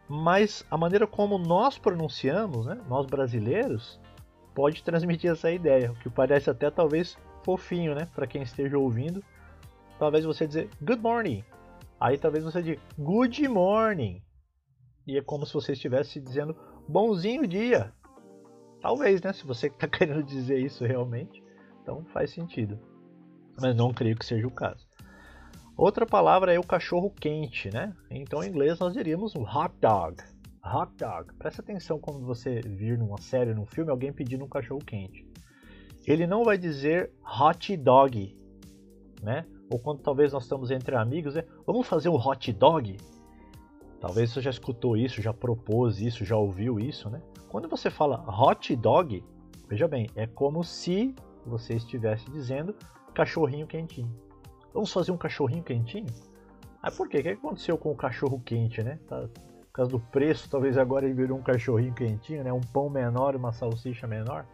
Mas 0.08 0.64
a 0.70 0.78
maneira 0.78 1.08
como 1.08 1.40
nós 1.40 1.80
pronunciamos, 1.80 2.68
né, 2.68 2.80
nós 2.88 3.08
brasileiros, 3.08 4.00
pode 4.54 4.84
transmitir 4.84 5.32
essa 5.32 5.52
ideia. 5.52 5.94
O 5.94 5.96
que 5.96 6.08
parece 6.08 6.48
até 6.48 6.70
talvez 6.70 7.18
fofinho, 7.44 7.96
né? 7.96 8.08
Para 8.14 8.28
quem 8.28 8.44
esteja 8.44 8.78
ouvindo. 8.78 9.24
Talvez 9.98 10.26
você 10.26 10.46
dizer 10.46 10.70
good 10.80 11.02
morning. 11.02 11.44
Aí 12.00 12.20
talvez 12.20 12.44
você 12.44 12.62
diga 12.62 12.80
good 13.00 13.48
morning. 13.48 14.22
E 15.08 15.18
é 15.18 15.24
como 15.24 15.44
se 15.44 15.56
você 15.56 15.72
estivesse 15.72 16.22
dizendo 16.22 16.56
bonzinho 16.88 17.48
dia. 17.48 17.92
Talvez, 18.80 19.24
né? 19.24 19.34
Se 19.34 19.44
você 19.44 19.66
está 19.66 19.88
querendo 19.90 20.22
dizer 20.22 20.60
isso 20.60 20.86
realmente. 20.86 21.44
Então 21.86 22.04
faz 22.06 22.32
sentido. 22.32 22.80
Mas 23.62 23.76
não 23.76 23.94
creio 23.94 24.18
que 24.18 24.26
seja 24.26 24.48
o 24.48 24.52
caso. 24.52 24.88
Outra 25.78 26.04
palavra 26.04 26.52
é 26.52 26.58
o 26.58 26.64
cachorro 26.64 27.12
quente, 27.12 27.70
né? 27.70 27.96
Então 28.10 28.44
em 28.44 28.50
inglês 28.50 28.80
nós 28.80 28.92
diríamos 28.92 29.36
hot 29.36 29.72
dog. 29.80 30.16
Hot 30.66 30.92
dog. 30.98 31.32
Presta 31.38 31.62
atenção 31.62 32.00
quando 32.00 32.26
você 32.26 32.60
vir 32.62 32.98
numa 32.98 33.20
série, 33.20 33.54
num 33.54 33.68
filme, 33.68 33.92
alguém 33.92 34.12
pedindo 34.12 34.44
um 34.44 34.50
cachorro 34.50 34.80
quente. 34.84 35.24
Ele 36.08 36.26
não 36.26 36.44
vai 36.44 36.58
dizer 36.58 37.12
hot 37.24 37.78
dog, 37.78 38.36
né? 39.22 39.46
Ou 39.72 39.78
quando 39.78 40.02
talvez 40.02 40.34
nós 40.34 40.44
estamos 40.44 40.72
entre 40.72 40.96
amigos, 40.96 41.36
é, 41.36 41.46
vamos 41.68 41.88
fazer 41.88 42.10
um 42.10 42.16
hot 42.16 42.52
dog? 42.52 42.98
Talvez 44.02 44.32
você 44.32 44.42
já 44.42 44.50
escutou 44.50 44.98
isso, 44.98 45.22
já 45.22 45.34
propôs 45.34 46.02
isso, 46.02 46.26
já 46.26 46.36
ouviu 46.36 46.80
isso, 46.80 47.12
né? 47.12 47.22
Quando 47.48 47.70
você 47.70 47.92
fala 47.92 48.26
hot 48.28 48.76
dog, 48.76 49.24
veja 49.70 49.88
bem, 49.88 50.10
é 50.16 50.26
como 50.26 50.64
se 50.64 51.14
você 51.50 51.76
estivesse 51.76 52.30
dizendo 52.32 52.76
cachorrinho 53.14 53.68
quentinho. 53.68 54.14
Vamos 54.74 54.92
fazer 54.92 55.12
um 55.12 55.18
cachorrinho 55.18 55.64
quentinho? 55.64 56.08
Ah, 56.82 56.92
por 56.92 57.10
quê? 57.10 57.20
O 57.20 57.24
que 57.24 57.30
aconteceu 57.30 57.78
com 57.78 57.92
o 57.92 57.96
cachorro 57.96 58.40
quente, 58.46 58.84
né? 58.84 59.00
Tá, 59.08 59.28
por 59.28 59.72
causa 59.72 59.92
do 59.92 60.00
preço, 60.00 60.50
talvez 60.50 60.78
agora 60.78 61.06
ele 61.06 61.16
virou 61.16 61.38
um 61.38 61.42
cachorrinho 61.42 61.94
quentinho, 61.94 62.44
né? 62.44 62.54
Um 62.54 62.62
pão 62.62 62.90
menor 62.90 63.36
uma 63.36 63.52
salsicha 63.52 64.06
menor. 64.06 64.46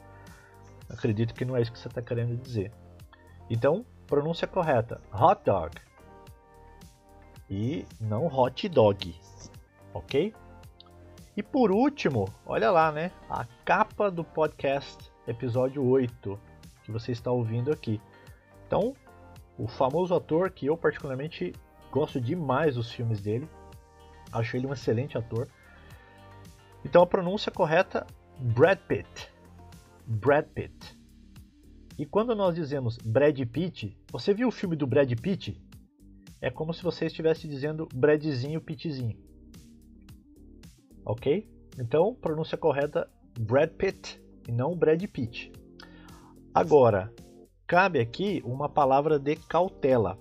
Acredito 0.90 1.34
que 1.34 1.44
não 1.44 1.58
é 1.58 1.62
isso 1.62 1.72
que 1.72 1.80
você 1.80 1.88
está 1.88 2.02
querendo 2.02 2.38
dizer. 2.38 2.72
Então, 3.50 3.86
pronúncia 4.08 4.48
correta: 4.48 5.02
hot 5.14 5.42
dog. 5.44 5.76
E 7.50 7.86
não 8.00 8.28
hot 8.28 8.70
dog. 8.70 9.16
Ok? 9.94 10.34
E 11.36 11.44
por 11.44 11.72
último, 11.72 12.28
olha 12.46 12.70
lá, 12.72 12.92
né? 12.92 13.12
A 13.30 13.46
capa 13.66 14.12
do 14.12 14.24
podcast, 14.24 15.12
episódio 15.28 15.84
8, 15.84 16.40
que 16.84 16.92
você 16.92 17.12
está 17.12 17.32
ouvindo 17.32 17.72
aqui. 17.72 18.02
Então, 18.68 18.96
o 19.58 19.68
famoso 19.68 20.16
ator 20.16 20.50
que 20.50 20.66
eu 20.66 20.78
particularmente 20.78 21.54
gosto 21.92 22.20
demais 22.20 22.76
dos 22.76 22.92
filmes 22.92 23.22
dele, 23.22 23.48
acho 24.32 24.56
ele 24.56 24.66
um 24.66 24.74
excelente 24.74 25.18
ator. 25.18 25.48
Então 26.84 27.02
a 27.02 27.08
pronúncia 27.08 27.52
correta 27.52 28.08
Brad 28.40 28.80
Pitt. 28.80 29.30
Brad 30.08 30.46
Pitt. 30.48 31.00
E 32.00 32.06
quando 32.06 32.34
nós 32.34 32.56
dizemos 32.56 32.98
Brad 32.98 33.40
Pitt, 33.46 33.96
você 34.12 34.34
viu 34.34 34.48
o 34.48 34.52
filme 34.52 34.76
do 34.76 34.88
Brad 34.88 35.12
Pitt? 35.20 35.62
É 36.42 36.50
como 36.50 36.74
se 36.74 36.82
você 36.82 37.06
estivesse 37.06 37.48
dizendo 37.48 37.88
Bradzinho 37.94 38.60
Pittzinho. 38.60 39.16
Ok? 41.06 41.48
Então, 41.78 42.16
pronúncia 42.16 42.58
correta 42.58 43.08
Brad 43.40 43.70
Pitt 43.70 44.20
e 44.48 44.52
não 44.52 44.76
Brad 44.76 45.04
Pitt. 45.04 45.52
Agora, 46.54 47.14
cabe 47.66 48.02
aqui 48.02 48.42
uma 48.46 48.68
palavra 48.68 49.18
de 49.18 49.38
cautela. 49.38 50.20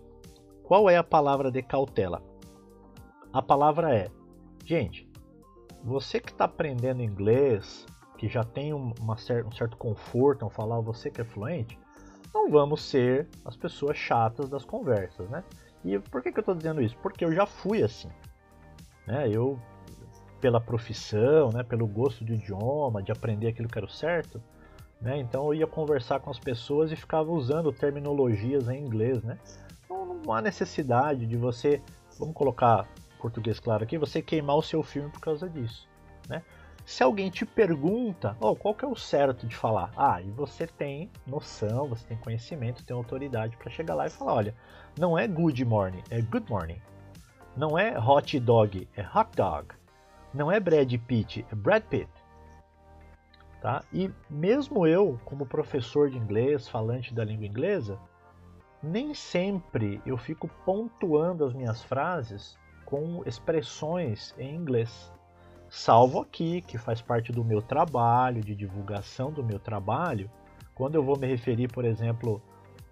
Qual 0.62 0.88
é 0.88 0.96
a 0.96 1.02
palavra 1.02 1.50
de 1.50 1.60
cautela? 1.60 2.22
A 3.32 3.42
palavra 3.42 3.92
é, 3.92 4.08
gente, 4.64 5.10
você 5.82 6.20
que 6.20 6.30
está 6.30 6.44
aprendendo 6.44 7.02
inglês, 7.02 7.84
que 8.16 8.28
já 8.28 8.44
tem 8.44 8.72
uma, 8.72 8.94
um 9.02 9.52
certo 9.52 9.76
conforto 9.76 10.44
ao 10.44 10.50
falar, 10.50 10.80
você 10.80 11.10
que 11.10 11.20
é 11.20 11.24
fluente, 11.24 11.76
não 12.32 12.48
vamos 12.48 12.82
ser 12.82 13.28
as 13.44 13.56
pessoas 13.56 13.96
chatas 13.96 14.48
das 14.48 14.64
conversas, 14.64 15.28
né? 15.28 15.42
E 15.84 15.98
por 15.98 16.22
que, 16.22 16.30
que 16.30 16.38
eu 16.38 16.42
estou 16.42 16.54
dizendo 16.54 16.80
isso? 16.80 16.96
Porque 16.98 17.24
eu 17.24 17.32
já 17.32 17.44
fui 17.44 17.82
assim. 17.82 18.10
Né? 19.04 19.28
Eu, 19.28 19.58
pela 20.40 20.60
profissão, 20.60 21.50
né, 21.50 21.64
pelo 21.64 21.88
gosto 21.88 22.24
do 22.24 22.34
idioma, 22.34 23.02
de 23.02 23.10
aprender 23.10 23.48
aquilo 23.48 23.68
que 23.68 23.78
era 23.78 23.86
o 23.86 23.90
certo, 23.90 24.40
né? 25.00 25.18
Então 25.18 25.46
eu 25.46 25.54
ia 25.54 25.66
conversar 25.66 26.20
com 26.20 26.30
as 26.30 26.38
pessoas 26.38 26.92
e 26.92 26.96
ficava 26.96 27.30
usando 27.30 27.72
terminologias 27.72 28.68
em 28.68 28.84
inglês, 28.84 29.22
né? 29.22 29.38
Então 29.84 30.20
não 30.24 30.32
há 30.32 30.42
necessidade 30.42 31.26
de 31.26 31.36
você, 31.36 31.80
vamos 32.18 32.34
colocar 32.34 32.86
português 33.18 33.60
claro 33.60 33.84
aqui, 33.84 33.98
você 33.98 34.22
queimar 34.22 34.56
o 34.56 34.62
seu 34.62 34.82
filme 34.82 35.10
por 35.10 35.20
causa 35.20 35.48
disso, 35.48 35.88
né? 36.28 36.42
Se 36.84 37.02
alguém 37.02 37.30
te 37.30 37.44
pergunta, 37.44 38.36
oh, 38.40 38.56
qual 38.56 38.74
que 38.74 38.84
é 38.84 38.88
o 38.88 38.96
certo 38.96 39.46
de 39.46 39.54
falar? 39.54 39.92
Ah, 39.96 40.20
e 40.20 40.30
você 40.30 40.66
tem 40.66 41.10
noção, 41.26 41.88
você 41.88 42.04
tem 42.06 42.16
conhecimento, 42.16 42.84
tem 42.84 42.96
autoridade 42.96 43.56
para 43.56 43.70
chegar 43.70 43.94
lá 43.94 44.06
e 44.06 44.10
falar, 44.10 44.34
olha, 44.34 44.54
não 44.98 45.16
é 45.16 45.28
good 45.28 45.64
morning, 45.64 46.02
é 46.10 46.20
good 46.20 46.50
morning. 46.50 46.80
Não 47.56 47.78
é 47.78 47.98
hot 47.98 48.38
dog, 48.40 48.88
é 48.96 49.02
hot 49.02 49.36
dog. 49.36 49.68
Não 50.32 50.50
é 50.50 50.58
Brad 50.58 50.92
Pitt, 51.06 51.44
é 51.50 51.54
Brad 51.54 51.82
Pitt. 51.84 52.08
Tá? 53.60 53.84
E 53.92 54.10
mesmo 54.28 54.86
eu, 54.86 55.20
como 55.24 55.44
professor 55.44 56.08
de 56.08 56.16
inglês, 56.16 56.66
falante 56.66 57.12
da 57.12 57.22
língua 57.22 57.46
inglesa, 57.46 57.98
nem 58.82 59.12
sempre 59.12 60.00
eu 60.06 60.16
fico 60.16 60.48
pontuando 60.64 61.44
as 61.44 61.52
minhas 61.52 61.82
frases 61.82 62.58
com 62.86 63.22
expressões 63.26 64.34
em 64.38 64.54
inglês. 64.54 65.12
Salvo 65.68 66.22
aqui, 66.22 66.62
que 66.62 66.78
faz 66.78 67.02
parte 67.02 67.30
do 67.30 67.44
meu 67.44 67.60
trabalho, 67.60 68.42
de 68.42 68.54
divulgação 68.54 69.30
do 69.30 69.44
meu 69.44 69.58
trabalho, 69.58 70.30
quando 70.74 70.94
eu 70.94 71.04
vou 71.04 71.18
me 71.18 71.26
referir, 71.26 71.68
por 71.68 71.84
exemplo, 71.84 72.42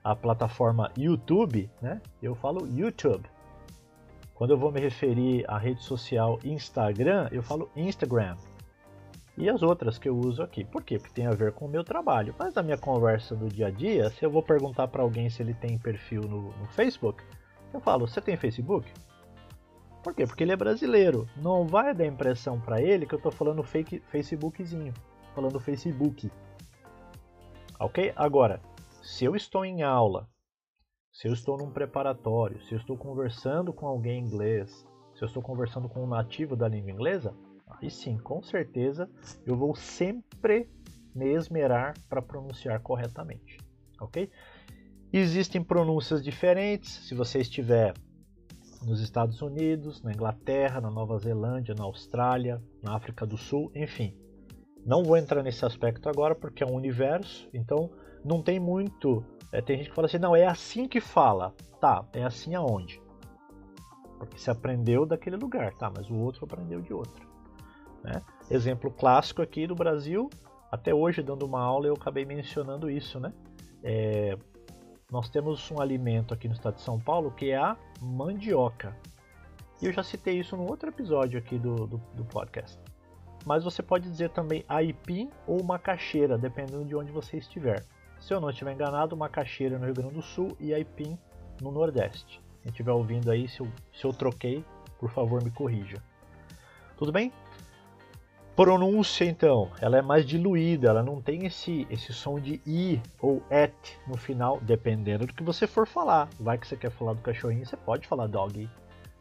à 0.05 0.15
plataforma 0.15 0.93
YouTube, 0.97 1.71
né, 1.81 2.03
eu 2.23 2.35
falo 2.35 2.69
YouTube. 2.69 3.27
Quando 4.35 4.51
eu 4.51 4.59
vou 4.59 4.71
me 4.71 4.81
referir 4.81 5.45
à 5.49 5.57
rede 5.59 5.83
social 5.83 6.39
Instagram, 6.45 7.29
eu 7.33 7.43
falo 7.43 7.71
Instagram 7.75 8.37
e 9.39 9.49
as 9.49 9.63
outras 9.63 9.99
que 9.99 10.09
eu 10.09 10.19
uso 10.19 10.43
aqui. 10.43 10.65
Por 10.65 10.83
quê? 10.83 10.99
Porque 10.99 11.15
tem 11.15 11.27
a 11.27 11.31
ver 11.31 11.53
com 11.53 11.67
o 11.67 11.69
meu 11.69 11.85
trabalho. 11.85 12.35
Mas 12.37 12.55
na 12.55 12.63
minha 12.63 12.77
conversa 12.77 13.37
do 13.37 13.49
dia 13.49 13.69
a 13.69 13.71
dia, 13.71 14.11
se 14.11 14.25
eu 14.25 14.31
vou 14.31 14.43
perguntar 14.43 14.89
para 14.89 15.03
alguém 15.03 15.31
se 15.31 15.41
ele 15.41 15.55
tem 15.55 15.79
perfil 15.79 16.23
no, 16.23 16.51
no, 16.59 16.67
Facebook, 16.67 17.23
eu 17.73 17.81
falo: 17.81 18.07
Você 18.07 18.21
tem 18.21 18.37
Facebook? 18.37 18.93
Por 20.03 20.13
quê? 20.13 20.27
Porque 20.27 20.43
ele 20.43 20.53
é 20.53 20.57
brasileiro. 20.57 21.29
Não 21.37 21.67
vai 21.67 21.95
dar 21.95 22.05
impressão 22.05 22.61
para 22.61 22.83
ele 22.83 23.07
que 23.07 23.15
eu 23.15 23.19
estou 23.19 23.31
falando 23.31 23.63
fake 23.63 24.01
Facebookzinho, 24.11 24.93
falando 25.35 25.61
Facebook. 25.61 26.31
Ok? 27.79 28.13
Agora, 28.17 28.61
se 29.03 29.25
eu 29.25 29.37
estou 29.37 29.65
em 29.65 29.83
aula, 29.85 30.29
se 31.13 31.29
eu 31.29 31.33
estou 31.33 31.57
num 31.57 31.71
preparatório, 31.71 32.61
se 32.65 32.75
eu 32.75 32.79
estou 32.79 32.97
conversando 32.97 33.73
com 33.73 33.87
alguém 33.87 34.21
inglês, 34.21 34.85
se 35.15 35.23
eu 35.23 35.27
estou 35.27 35.43
conversando 35.43 35.89
com 35.89 36.03
um 36.03 36.09
nativo 36.09 36.57
da 36.57 36.67
língua 36.67 36.91
inglesa, 36.91 37.35
Aí 37.81 37.91
sim, 37.91 38.19
com 38.19 38.43
certeza 38.43 39.09
eu 39.47 39.57
vou 39.57 39.75
sempre 39.75 40.69
me 41.15 41.33
esmerar 41.33 41.95
para 42.09 42.23
pronunciar 42.23 42.81
corretamente, 42.81 43.59
ok? 44.01 44.31
Existem 45.13 45.63
pronúncias 45.63 46.23
diferentes. 46.23 47.07
Se 47.09 47.15
você 47.15 47.39
estiver 47.39 47.95
nos 48.83 49.01
Estados 49.01 49.41
Unidos, 49.43 50.03
na 50.03 50.13
Inglaterra, 50.13 50.81
na 50.81 50.91
Nova 50.91 51.19
Zelândia, 51.19 51.75
na 51.77 51.85
Austrália, 51.85 52.63
na 52.83 52.95
África 52.95 53.27
do 53.27 53.37
Sul, 53.37 53.71
enfim. 53.75 54.17
Não 54.85 55.03
vou 55.03 55.17
entrar 55.17 55.43
nesse 55.43 55.65
aspecto 55.65 56.09
agora 56.09 56.35
porque 56.35 56.63
é 56.63 56.67
um 56.67 56.75
universo, 56.75 57.49
então 57.53 57.91
não 58.25 58.43
tem 58.43 58.61
muito. 58.61 59.25
É, 59.51 59.61
tem 59.61 59.79
gente 59.79 59.89
que 59.91 59.95
fala 59.95 60.07
assim, 60.07 60.19
não, 60.19 60.37
é 60.37 60.47
assim 60.47 60.87
que 60.87 61.01
fala. 61.01 61.55
Tá, 61.81 62.07
é 62.13 62.23
assim 62.23 62.55
aonde? 62.55 63.01
Porque 64.19 64.39
se 64.39 64.51
aprendeu 64.51 65.07
daquele 65.07 65.37
lugar, 65.37 65.75
tá, 65.75 65.91
mas 65.95 66.11
o 66.11 66.17
outro 66.17 66.45
aprendeu 66.45 66.81
de 66.81 66.93
outro. 66.93 67.28
Né? 68.09 68.23
Exemplo 68.51 68.91
clássico 68.91 69.43
aqui 69.43 69.67
do 69.67 69.75
Brasil, 69.75 70.31
até 70.71 70.95
hoje 70.95 71.23
dando 71.23 71.45
uma 71.45 71.61
aula 71.61 71.87
eu 71.87 71.95
acabei 71.95 72.25
mencionando 72.25 72.91
isso. 72.91 73.21
Né? 73.21 73.33
É, 73.83 74.37
nós 75.11 75.29
temos 75.29 75.71
um 75.71 75.81
alimento 75.81 76.33
aqui 76.33 76.49
no 76.49 76.55
estado 76.55 76.77
de 76.77 76.83
São 76.83 76.99
Paulo 76.99 77.31
que 77.31 77.51
é 77.51 77.57
a 77.57 77.77
mandioca. 78.01 78.97
E 79.81 79.87
eu 79.87 79.93
já 79.93 80.03
citei 80.03 80.39
isso 80.39 80.57
no 80.57 80.69
outro 80.69 80.89
episódio 80.89 81.39
aqui 81.39 81.59
do, 81.59 81.87
do, 81.87 81.99
do 82.15 82.25
podcast. 82.25 82.79
Mas 83.47 83.63
você 83.63 83.83
pode 83.83 84.11
dizer 84.11 84.31
também 84.31 84.65
aipim 84.69 85.31
ou 85.47 85.63
macaxeira, 85.63 86.37
dependendo 86.37 86.85
de 86.85 86.97
onde 86.97 87.13
você 87.13 87.37
estiver. 87.37 87.85
Se 88.19 88.35
eu 88.35 88.41
não 88.41 88.51
estiver 88.51 88.73
enganado, 88.73 89.17
macaxeira 89.17 89.79
no 89.79 89.85
Rio 89.85 89.95
Grande 89.95 90.15
do 90.15 90.23
Sul 90.23 90.57
e 90.59 90.75
aipim 90.75 91.17
no 91.63 91.71
Nordeste. 91.71 92.43
Quem 92.63 92.71
estiver 92.71 92.93
ouvindo 92.93 93.31
aí, 93.31 93.49
se 93.49 93.61
eu, 93.61 93.69
se 93.95 94.05
eu 94.05 94.13
troquei, 94.13 94.65
por 94.99 95.11
favor 95.11 95.43
me 95.43 95.51
corrija. 95.51 96.03
Tudo 96.97 97.13
bem? 97.13 97.33
Pronúncia, 98.59 99.25
então, 99.25 99.71
ela 99.81 99.99
é 99.99 100.03
mais 100.03 100.27
diluída, 100.27 100.89
ela 100.89 101.01
não 101.01 101.23
tem 101.23 101.47
esse, 101.47 101.87
esse 101.89 102.13
som 102.13 102.41
de 102.41 102.61
i 102.67 103.01
ou 103.21 103.41
et 103.49 103.73
no 104.05 104.17
final, 104.17 104.61
dependendo 104.61 105.29
do 105.29 105.33
que 105.33 105.45
você 105.45 105.65
for 105.65 105.87
falar. 105.87 106.29
Vai 106.41 106.59
que 106.59 106.67
você 106.67 106.77
quer 106.77 106.91
falar 106.91 107.13
do 107.13 107.23
cachorrinho, 107.23 107.65
você 107.65 107.77
pode 107.77 108.09
falar 108.09 108.27
dog. 108.27 108.69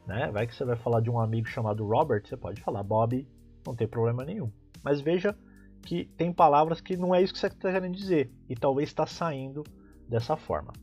Né? 0.08 0.32
Vai 0.32 0.47
que 0.47 0.56
você 0.56 0.65
vai 0.65 0.76
falar 0.76 1.02
de 1.02 1.12
um 1.12 1.19
amigo 1.19 1.47
chamado 1.47 1.86
Robert, 1.86 2.23
você 2.26 2.36
pode 2.36 2.60
falar 2.62 2.82
Bob, 2.82 3.28
não 3.63 3.76
tem 3.76 3.88
problema 3.88 4.26
nenhum. 4.26 4.52
Mas 4.82 5.02
veja 5.02 5.38
que 5.84 6.06
tem 6.17 6.34
palavras 6.34 6.82
que 6.82 6.97
não 6.97 7.13
é 7.13 7.21
isso 7.21 7.32
que 7.32 7.38
você 7.38 7.45
está 7.45 7.71
querendo 7.71 7.95
dizer, 7.95 8.32
e 8.50 8.56
talvez 8.56 8.89
está 8.89 9.06
saindo 9.06 9.63
dessa 10.10 10.36
forma. 10.36 10.73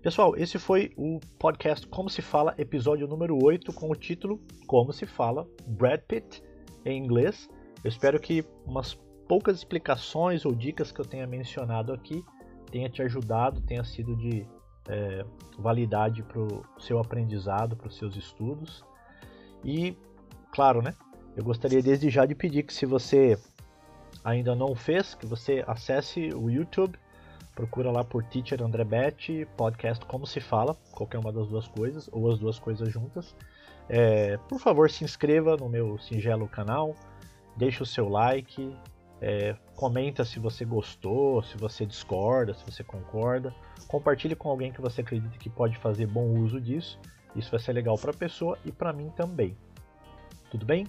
Pessoal, 0.00 0.34
esse 0.34 0.58
foi 0.58 0.94
o 0.96 1.20
podcast 1.38 1.86
Como 1.88 2.08
se 2.08 2.22
fala, 2.22 2.54
episódio 2.56 3.06
número 3.06 3.38
8, 3.44 3.70
com 3.74 3.90
o 3.90 3.94
título 3.94 4.40
Como 4.66 4.94
se 4.94 5.04
fala 5.04 5.46
Brad 5.66 6.00
Pitt 6.08 6.42
em 6.84 6.98
inglês. 6.98 7.48
Eu 7.82 7.88
espero 7.88 8.18
que 8.20 8.44
umas 8.66 8.94
poucas 9.28 9.56
explicações 9.56 10.44
ou 10.44 10.54
dicas 10.54 10.92
que 10.92 11.00
eu 11.00 11.04
tenha 11.04 11.26
mencionado 11.26 11.92
aqui 11.92 12.24
tenha 12.70 12.88
te 12.88 13.02
ajudado, 13.02 13.60
tenha 13.60 13.84
sido 13.84 14.16
de 14.16 14.46
é, 14.88 15.24
validade 15.58 16.22
para 16.22 16.40
o 16.40 16.64
seu 16.78 16.98
aprendizado, 16.98 17.76
para 17.76 17.86
os 17.86 17.96
seus 17.96 18.16
estudos. 18.16 18.84
E, 19.62 19.96
claro, 20.50 20.80
né? 20.80 20.94
Eu 21.36 21.44
gostaria 21.44 21.82
desde 21.82 22.10
já 22.10 22.26
de 22.26 22.34
pedir 22.34 22.62
que 22.62 22.72
se 22.72 22.86
você 22.86 23.38
ainda 24.24 24.54
não 24.54 24.74
fez, 24.74 25.14
que 25.14 25.26
você 25.26 25.64
acesse 25.66 26.30
o 26.34 26.50
YouTube, 26.50 26.98
procura 27.54 27.90
lá 27.90 28.02
por 28.02 28.24
Teacher 28.24 28.62
André 28.62 28.84
Bet, 28.84 29.46
podcast 29.56 30.04
Como 30.06 30.26
Se 30.26 30.40
Fala, 30.40 30.74
qualquer 30.92 31.18
uma 31.18 31.32
das 31.32 31.48
duas 31.48 31.68
coisas, 31.68 32.08
ou 32.12 32.30
as 32.30 32.38
duas 32.38 32.58
coisas 32.58 32.88
juntas. 32.90 33.34
É, 33.94 34.38
por 34.48 34.58
favor, 34.58 34.90
se 34.90 35.04
inscreva 35.04 35.54
no 35.54 35.68
meu 35.68 35.98
singelo 35.98 36.48
canal, 36.48 36.94
deixe 37.54 37.82
o 37.82 37.86
seu 37.86 38.08
like, 38.08 38.74
É, 39.24 39.54
comenta 39.76 40.24
se 40.24 40.40
você 40.40 40.64
gostou, 40.64 41.44
se 41.44 41.56
você 41.56 41.86
discorda, 41.86 42.54
se 42.54 42.64
você 42.64 42.82
concorda. 42.82 43.54
Compartilhe 43.86 44.34
com 44.34 44.48
alguém 44.48 44.72
que 44.72 44.80
você 44.80 45.00
acredita 45.00 45.38
que 45.38 45.48
pode 45.48 45.76
fazer 45.78 46.06
bom 46.08 46.26
uso 46.42 46.60
disso. 46.60 46.98
Isso 47.36 47.48
vai 47.48 47.60
ser 47.60 47.72
legal 47.72 47.96
para 47.96 48.10
a 48.10 48.14
pessoa 48.14 48.58
e 48.64 48.72
para 48.72 48.92
mim 48.92 49.10
também. 49.10 49.56
Tudo 50.50 50.66
bem? 50.66 50.88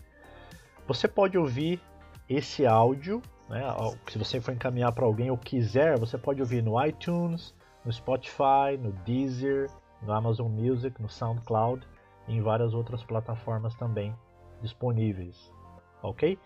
Você 0.87 1.07
pode 1.07 1.37
ouvir 1.37 1.79
esse 2.27 2.65
áudio, 2.65 3.21
né, 3.47 3.61
se 4.09 4.17
você 4.17 4.41
for 4.41 4.51
encaminhar 4.51 4.91
para 4.93 5.05
alguém 5.05 5.29
ou 5.29 5.37
quiser, 5.37 5.99
você 5.99 6.17
pode 6.17 6.41
ouvir 6.41 6.63
no 6.63 6.83
iTunes, 6.83 7.53
no 7.85 7.93
Spotify, 7.93 8.77
no 8.79 8.93
Deezer, 9.05 9.69
no 10.01 10.11
Amazon 10.11 10.49
Music, 10.49 10.99
no 10.99 11.07
SoundCloud 11.07 11.85
em 12.27 12.41
várias 12.41 12.73
outras 12.73 13.03
plataformas 13.03 13.75
também 13.75 14.15
disponíveis. 14.61 15.51
Ok? 16.01 16.39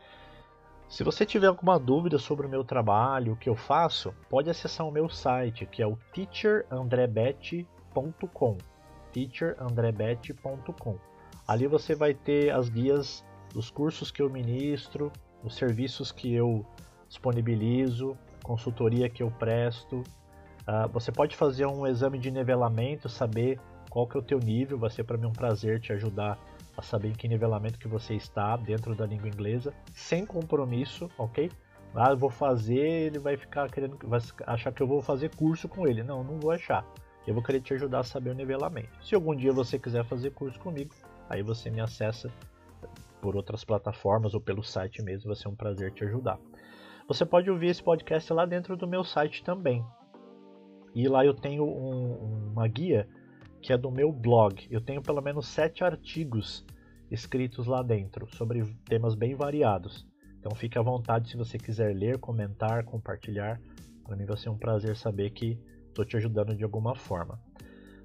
Se 0.87 1.03
você 1.03 1.25
tiver 1.25 1.47
alguma 1.47 1.77
dúvida 1.77 2.17
sobre 2.17 2.47
o 2.47 2.49
meu 2.49 2.63
trabalho, 2.63 3.33
o 3.33 3.35
que 3.35 3.49
eu 3.49 3.55
faço, 3.55 4.13
pode 4.29 4.49
acessar 4.49 4.87
o 4.87 4.91
meu 4.91 5.09
site, 5.09 5.65
que 5.65 5.81
é 5.81 5.87
o 5.87 5.97
teacherandrebete.com. 6.13 8.57
teacherandrebete.com. 9.11 10.97
Ali 11.45 11.67
você 11.67 11.93
vai 11.93 12.13
ter 12.13 12.51
as 12.51 12.69
guias 12.69 13.25
dos 13.53 13.69
cursos 13.69 14.11
que 14.11 14.21
eu 14.21 14.29
ministro, 14.29 15.11
os 15.43 15.55
serviços 15.55 16.09
que 16.11 16.33
eu 16.33 16.65
disponibilizo, 17.07 18.17
consultoria 18.43 19.09
que 19.09 19.23
eu 19.23 19.31
presto. 19.31 19.97
Uh, 19.97 20.87
você 20.91 21.11
pode 21.11 21.35
fazer 21.35 21.65
um 21.65 21.85
exame 21.85 22.17
de 22.17 22.31
nivelamento, 22.31 23.09
saber 23.09 23.59
qual 23.97 24.05
que 24.05 24.15
é 24.15 24.19
o 24.19 24.23
teu 24.23 24.37
nível, 24.37 24.77
vai 24.77 24.91
ser 24.91 25.03
para 25.03 25.17
mim 25.17 25.25
um 25.25 25.33
prazer 25.33 25.79
te 25.79 25.91
ajudar 25.91 26.37
a 26.77 26.83
saber 26.83 27.07
em 27.07 27.13
que 27.13 27.27
nivelamento 27.27 27.79
que 27.79 27.87
você 27.87 28.13
está 28.13 28.55
dentro 28.55 28.93
da 28.93 29.07
língua 29.07 29.27
inglesa, 29.27 29.73
sem 29.91 30.23
compromisso, 30.23 31.09
ok? 31.17 31.49
Ah, 31.95 32.11
eu 32.11 32.17
vou 32.17 32.29
fazer, 32.29 32.77
ele 32.77 33.17
vai 33.17 33.35
ficar 33.35 33.67
querendo, 33.71 33.97
vai 34.03 34.19
achar 34.45 34.71
que 34.71 34.83
eu 34.83 34.87
vou 34.87 35.01
fazer 35.01 35.35
curso 35.35 35.67
com 35.67 35.87
ele. 35.87 36.03
Não, 36.03 36.23
não 36.23 36.39
vou 36.39 36.51
achar. 36.51 36.85
Eu 37.25 37.33
vou 37.33 37.41
querer 37.41 37.59
te 37.59 37.73
ajudar 37.73 38.01
a 38.01 38.03
saber 38.03 38.29
o 38.29 38.35
nivelamento. 38.35 39.03
Se 39.03 39.15
algum 39.15 39.35
dia 39.35 39.51
você 39.51 39.79
quiser 39.79 40.05
fazer 40.05 40.29
curso 40.29 40.59
comigo, 40.59 40.93
aí 41.27 41.41
você 41.41 41.71
me 41.71 41.81
acessa 41.81 42.31
por 43.19 43.35
outras 43.35 43.65
plataformas 43.65 44.35
ou 44.35 44.39
pelo 44.39 44.61
site 44.61 45.01
mesmo, 45.01 45.29
vai 45.29 45.35
ser 45.35 45.47
um 45.47 45.55
prazer 45.55 45.91
te 45.91 46.03
ajudar. 46.03 46.37
Você 47.07 47.25
pode 47.25 47.49
ouvir 47.49 47.69
esse 47.69 47.81
podcast 47.81 48.31
lá 48.31 48.45
dentro 48.45 48.77
do 48.77 48.87
meu 48.87 49.03
site 49.03 49.43
também. 49.43 49.83
E 50.93 51.07
lá 51.07 51.25
eu 51.25 51.33
tenho 51.33 51.63
um, 51.63 52.51
uma 52.51 52.67
guia 52.67 53.07
que 53.67 53.73
é 53.73 53.77
do 53.77 53.91
meu 53.91 54.13
blog. 54.13 54.65
Eu 54.71 54.79
tenho 54.79 55.01
pelo 55.01 55.21
menos 55.21 55.45
sete 55.45 55.83
artigos 55.83 56.65
escritos 57.11 57.67
lá 57.67 57.83
dentro 57.83 58.25
sobre 58.33 58.63
temas 58.85 59.13
bem 59.13 59.35
variados. 59.35 60.07
Então 60.39 60.55
fique 60.55 60.77
à 60.77 60.81
vontade 60.81 61.29
se 61.29 61.35
você 61.35 61.57
quiser 61.57 61.93
ler, 61.93 62.17
comentar, 62.17 62.85
compartilhar. 62.85 63.59
Para 64.05 64.15
mim 64.15 64.23
vai 64.23 64.37
ser 64.37 64.47
um 64.47 64.57
prazer 64.57 64.95
saber 64.95 65.31
que 65.31 65.59
estou 65.89 66.05
te 66.05 66.15
ajudando 66.15 66.55
de 66.55 66.63
alguma 66.63 66.95
forma. 66.95 67.41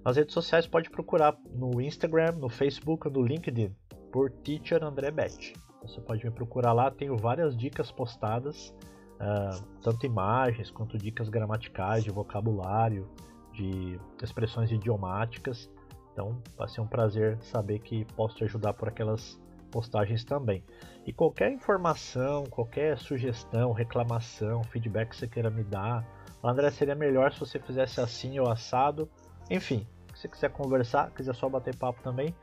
Nas 0.05 0.17
redes 0.17 0.35
sociais 0.35 0.67
pode 0.67 0.91
procurar 0.91 1.39
no 1.55 1.81
Instagram, 1.81 2.33
no 2.33 2.49
Facebook, 2.49 3.09
no 3.09 3.23
LinkedIn 3.23 3.73
por 4.11 4.33
Teacher 4.33 4.83
André 4.83 5.13
Bet. 5.13 5.53
Você 5.83 6.01
pode 6.01 6.25
me 6.25 6.33
procurar 6.33 6.73
lá, 6.73 6.91
tenho 6.91 7.17
várias 7.17 7.57
dicas 7.57 7.93
postadas, 7.93 8.75
uh, 9.21 9.65
tanto 9.81 10.07
imagens 10.07 10.73
quanto 10.73 10.99
dicas 10.99 11.29
gramaticais, 11.29 12.03
de 12.03 12.11
vocabulário, 12.11 13.09
de 13.53 13.99
expressões 14.23 14.71
idiomáticas. 14.71 15.71
Então 16.13 16.43
vai 16.57 16.69
ser 16.69 16.81
um 16.81 16.87
prazer 16.87 17.39
saber 17.43 17.79
que 17.79 18.05
posso 18.17 18.37
te 18.37 18.45
ajudar 18.45 18.75
por 18.75 18.89
aquelas 18.89 19.41
postagens 19.71 20.25
também. 20.25 20.63
E 21.07 21.13
qualquer 21.13 21.51
informação, 21.51 22.45
qualquer 22.45 22.99
sugestão, 22.99 23.73
reclamação, 23.73 24.63
feedback 24.65 25.11
que 25.11 25.17
você 25.17 25.27
queira 25.27 25.51
me 25.51 25.65
dar, 25.65 26.07
André, 26.45 26.71
seria 26.71 26.95
melhor 26.95 27.33
se 27.33 27.41
você 27.41 27.59
fizesse 27.59 28.01
assim 28.01 28.39
ou 28.39 28.51
assado. 28.51 29.09
Enfim, 29.51 29.87
se 30.15 30.29
quiser 30.29 30.51
conversar, 30.51 31.11
quiser 31.13 31.35
só 31.35 31.49
bater 31.49 31.75
papo 31.77 32.03
também, 32.03 32.35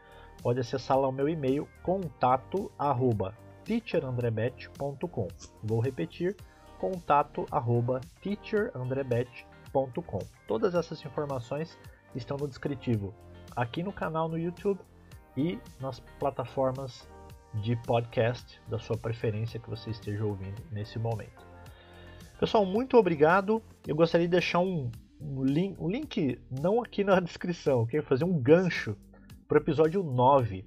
pode 0.41 0.60
acessar 0.60 0.98
lá 0.98 1.08
o 1.08 1.12
meu 1.12 1.30
e-mail 1.30 1.67
contato 1.84 2.72
teacherandrebet.com. 3.65 5.28
Vou 5.63 5.80
repetir, 5.80 6.36
contato 6.80 7.45
teacherandrebet.com 8.22 9.48
Todas 10.47 10.75
essas 10.75 11.03
informações 11.05 11.77
estão 12.15 12.38
no 12.38 12.47
descritivo 12.47 13.13
aqui 13.55 13.84
no 13.84 13.91
canal 13.91 14.29
no 14.29 14.38
YouTube 14.38 14.79
e 15.36 15.60
nas 15.79 15.99
plataformas 16.19 17.08
de 17.55 17.75
podcast 17.84 18.62
da 18.67 18.77
sua 18.77 18.97
preferência 18.97 19.60
que 19.60 19.69
você 19.69 19.89
esteja 19.89 20.23
ouvindo 20.23 20.62
nesse 20.71 20.99
momento. 20.99 21.47
Pessoal, 22.39 22.65
muito 22.65 22.95
obrigado. 22.97 23.62
Eu 23.88 23.95
gostaria 23.95 24.27
de 24.27 24.32
deixar 24.32 24.60
um, 24.60 24.89
um, 25.19 25.43
link, 25.43 25.75
um 25.79 25.89
link, 25.89 26.39
não 26.49 26.82
aqui 26.82 27.03
na 27.03 27.19
descrição, 27.21 27.82
ok? 27.82 28.01
Fazer 28.01 28.23
um 28.23 28.39
gancho 28.39 28.95
para 29.47 29.58
o 29.58 29.62
episódio 29.62 30.03
9. 30.03 30.65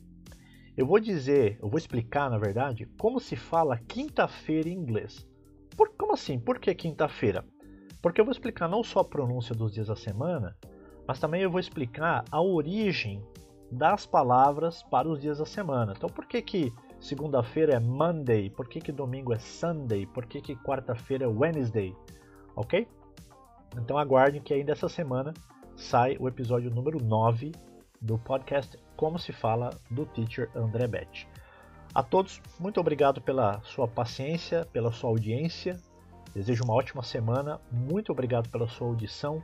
Eu 0.76 0.86
vou 0.86 0.98
dizer, 0.98 1.58
eu 1.62 1.68
vou 1.68 1.78
explicar, 1.78 2.30
na 2.30 2.38
verdade, 2.38 2.86
como 2.98 3.20
se 3.20 3.36
fala 3.36 3.78
quinta-feira 3.78 4.68
em 4.68 4.72
inglês. 4.72 5.26
Por, 5.76 5.90
como 5.96 6.14
assim? 6.14 6.38
Por 6.38 6.58
que 6.58 6.74
quinta-feira? 6.74 7.44
Porque 8.02 8.20
eu 8.20 8.24
vou 8.24 8.32
explicar 8.32 8.68
não 8.68 8.82
só 8.82 9.00
a 9.00 9.04
pronúncia 9.04 9.54
dos 9.54 9.72
dias 9.72 9.86
da 9.86 9.96
semana, 9.96 10.56
mas 11.06 11.20
também 11.20 11.42
eu 11.42 11.50
vou 11.50 11.60
explicar 11.60 12.24
a 12.30 12.42
origem 12.42 13.24
das 13.70 14.04
palavras 14.04 14.82
para 14.82 15.08
os 15.08 15.20
dias 15.20 15.38
da 15.38 15.46
semana. 15.46 15.94
Então, 15.96 16.10
por 16.10 16.26
que 16.26 16.42
que 16.42 16.72
segunda-feira 17.00 17.74
é 17.74 17.80
Monday? 17.80 18.50
Por 18.50 18.68
que 18.68 18.80
que 18.80 18.92
domingo 18.92 19.32
é 19.32 19.38
Sunday? 19.38 20.04
Por 20.04 20.26
que 20.26 20.40
que 20.40 20.56
quarta-feira 20.56 21.24
é 21.24 21.28
Wednesday? 21.28 21.96
Ok? 22.56 22.86
Então 23.76 23.96
aguardem 23.96 24.42
que 24.42 24.52
ainda 24.52 24.72
essa 24.72 24.88
semana 24.88 25.32
sai 25.74 26.16
o 26.20 26.28
episódio 26.28 26.70
número 26.70 27.02
9 27.02 27.52
do 28.00 28.18
podcast 28.18 28.76
Como 28.96 29.18
se 29.18 29.32
fala 29.32 29.70
do 29.90 30.04
Teacher 30.06 30.50
André 30.54 30.86
Bet. 30.86 31.28
A 31.94 32.02
todos, 32.02 32.40
muito 32.58 32.80
obrigado 32.80 33.20
pela 33.20 33.60
sua 33.62 33.86
paciência, 33.88 34.66
pela 34.72 34.92
sua 34.92 35.10
audiência. 35.10 35.78
Desejo 36.34 36.64
uma 36.64 36.72
ótima 36.72 37.02
semana, 37.02 37.60
muito 37.70 38.10
obrigado 38.10 38.48
pela 38.48 38.66
sua 38.66 38.86
audição. 38.86 39.42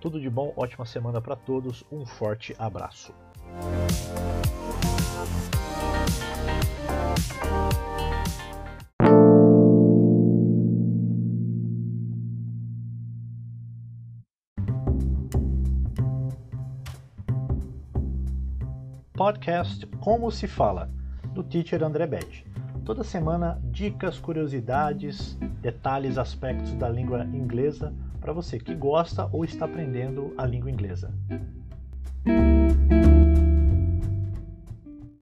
Tudo 0.00 0.20
de 0.20 0.30
bom, 0.30 0.52
ótima 0.56 0.86
semana 0.86 1.20
para 1.20 1.34
todos, 1.34 1.84
um 1.90 2.06
forte 2.06 2.54
abraço. 2.56 3.12
Podcast 19.12 19.84
Como 19.98 20.30
se 20.30 20.46
fala, 20.46 20.88
do 21.34 21.42
Teacher 21.42 21.82
André 21.82 22.06
Bede. 22.06 22.49
Toda 22.90 23.04
semana, 23.04 23.56
dicas, 23.62 24.18
curiosidades, 24.18 25.38
detalhes, 25.62 26.18
aspectos 26.18 26.74
da 26.74 26.88
língua 26.88 27.24
inglesa 27.24 27.94
para 28.20 28.32
você 28.32 28.58
que 28.58 28.74
gosta 28.74 29.28
ou 29.30 29.44
está 29.44 29.64
aprendendo 29.64 30.34
a 30.36 30.44
língua 30.44 30.72
inglesa. 30.72 31.14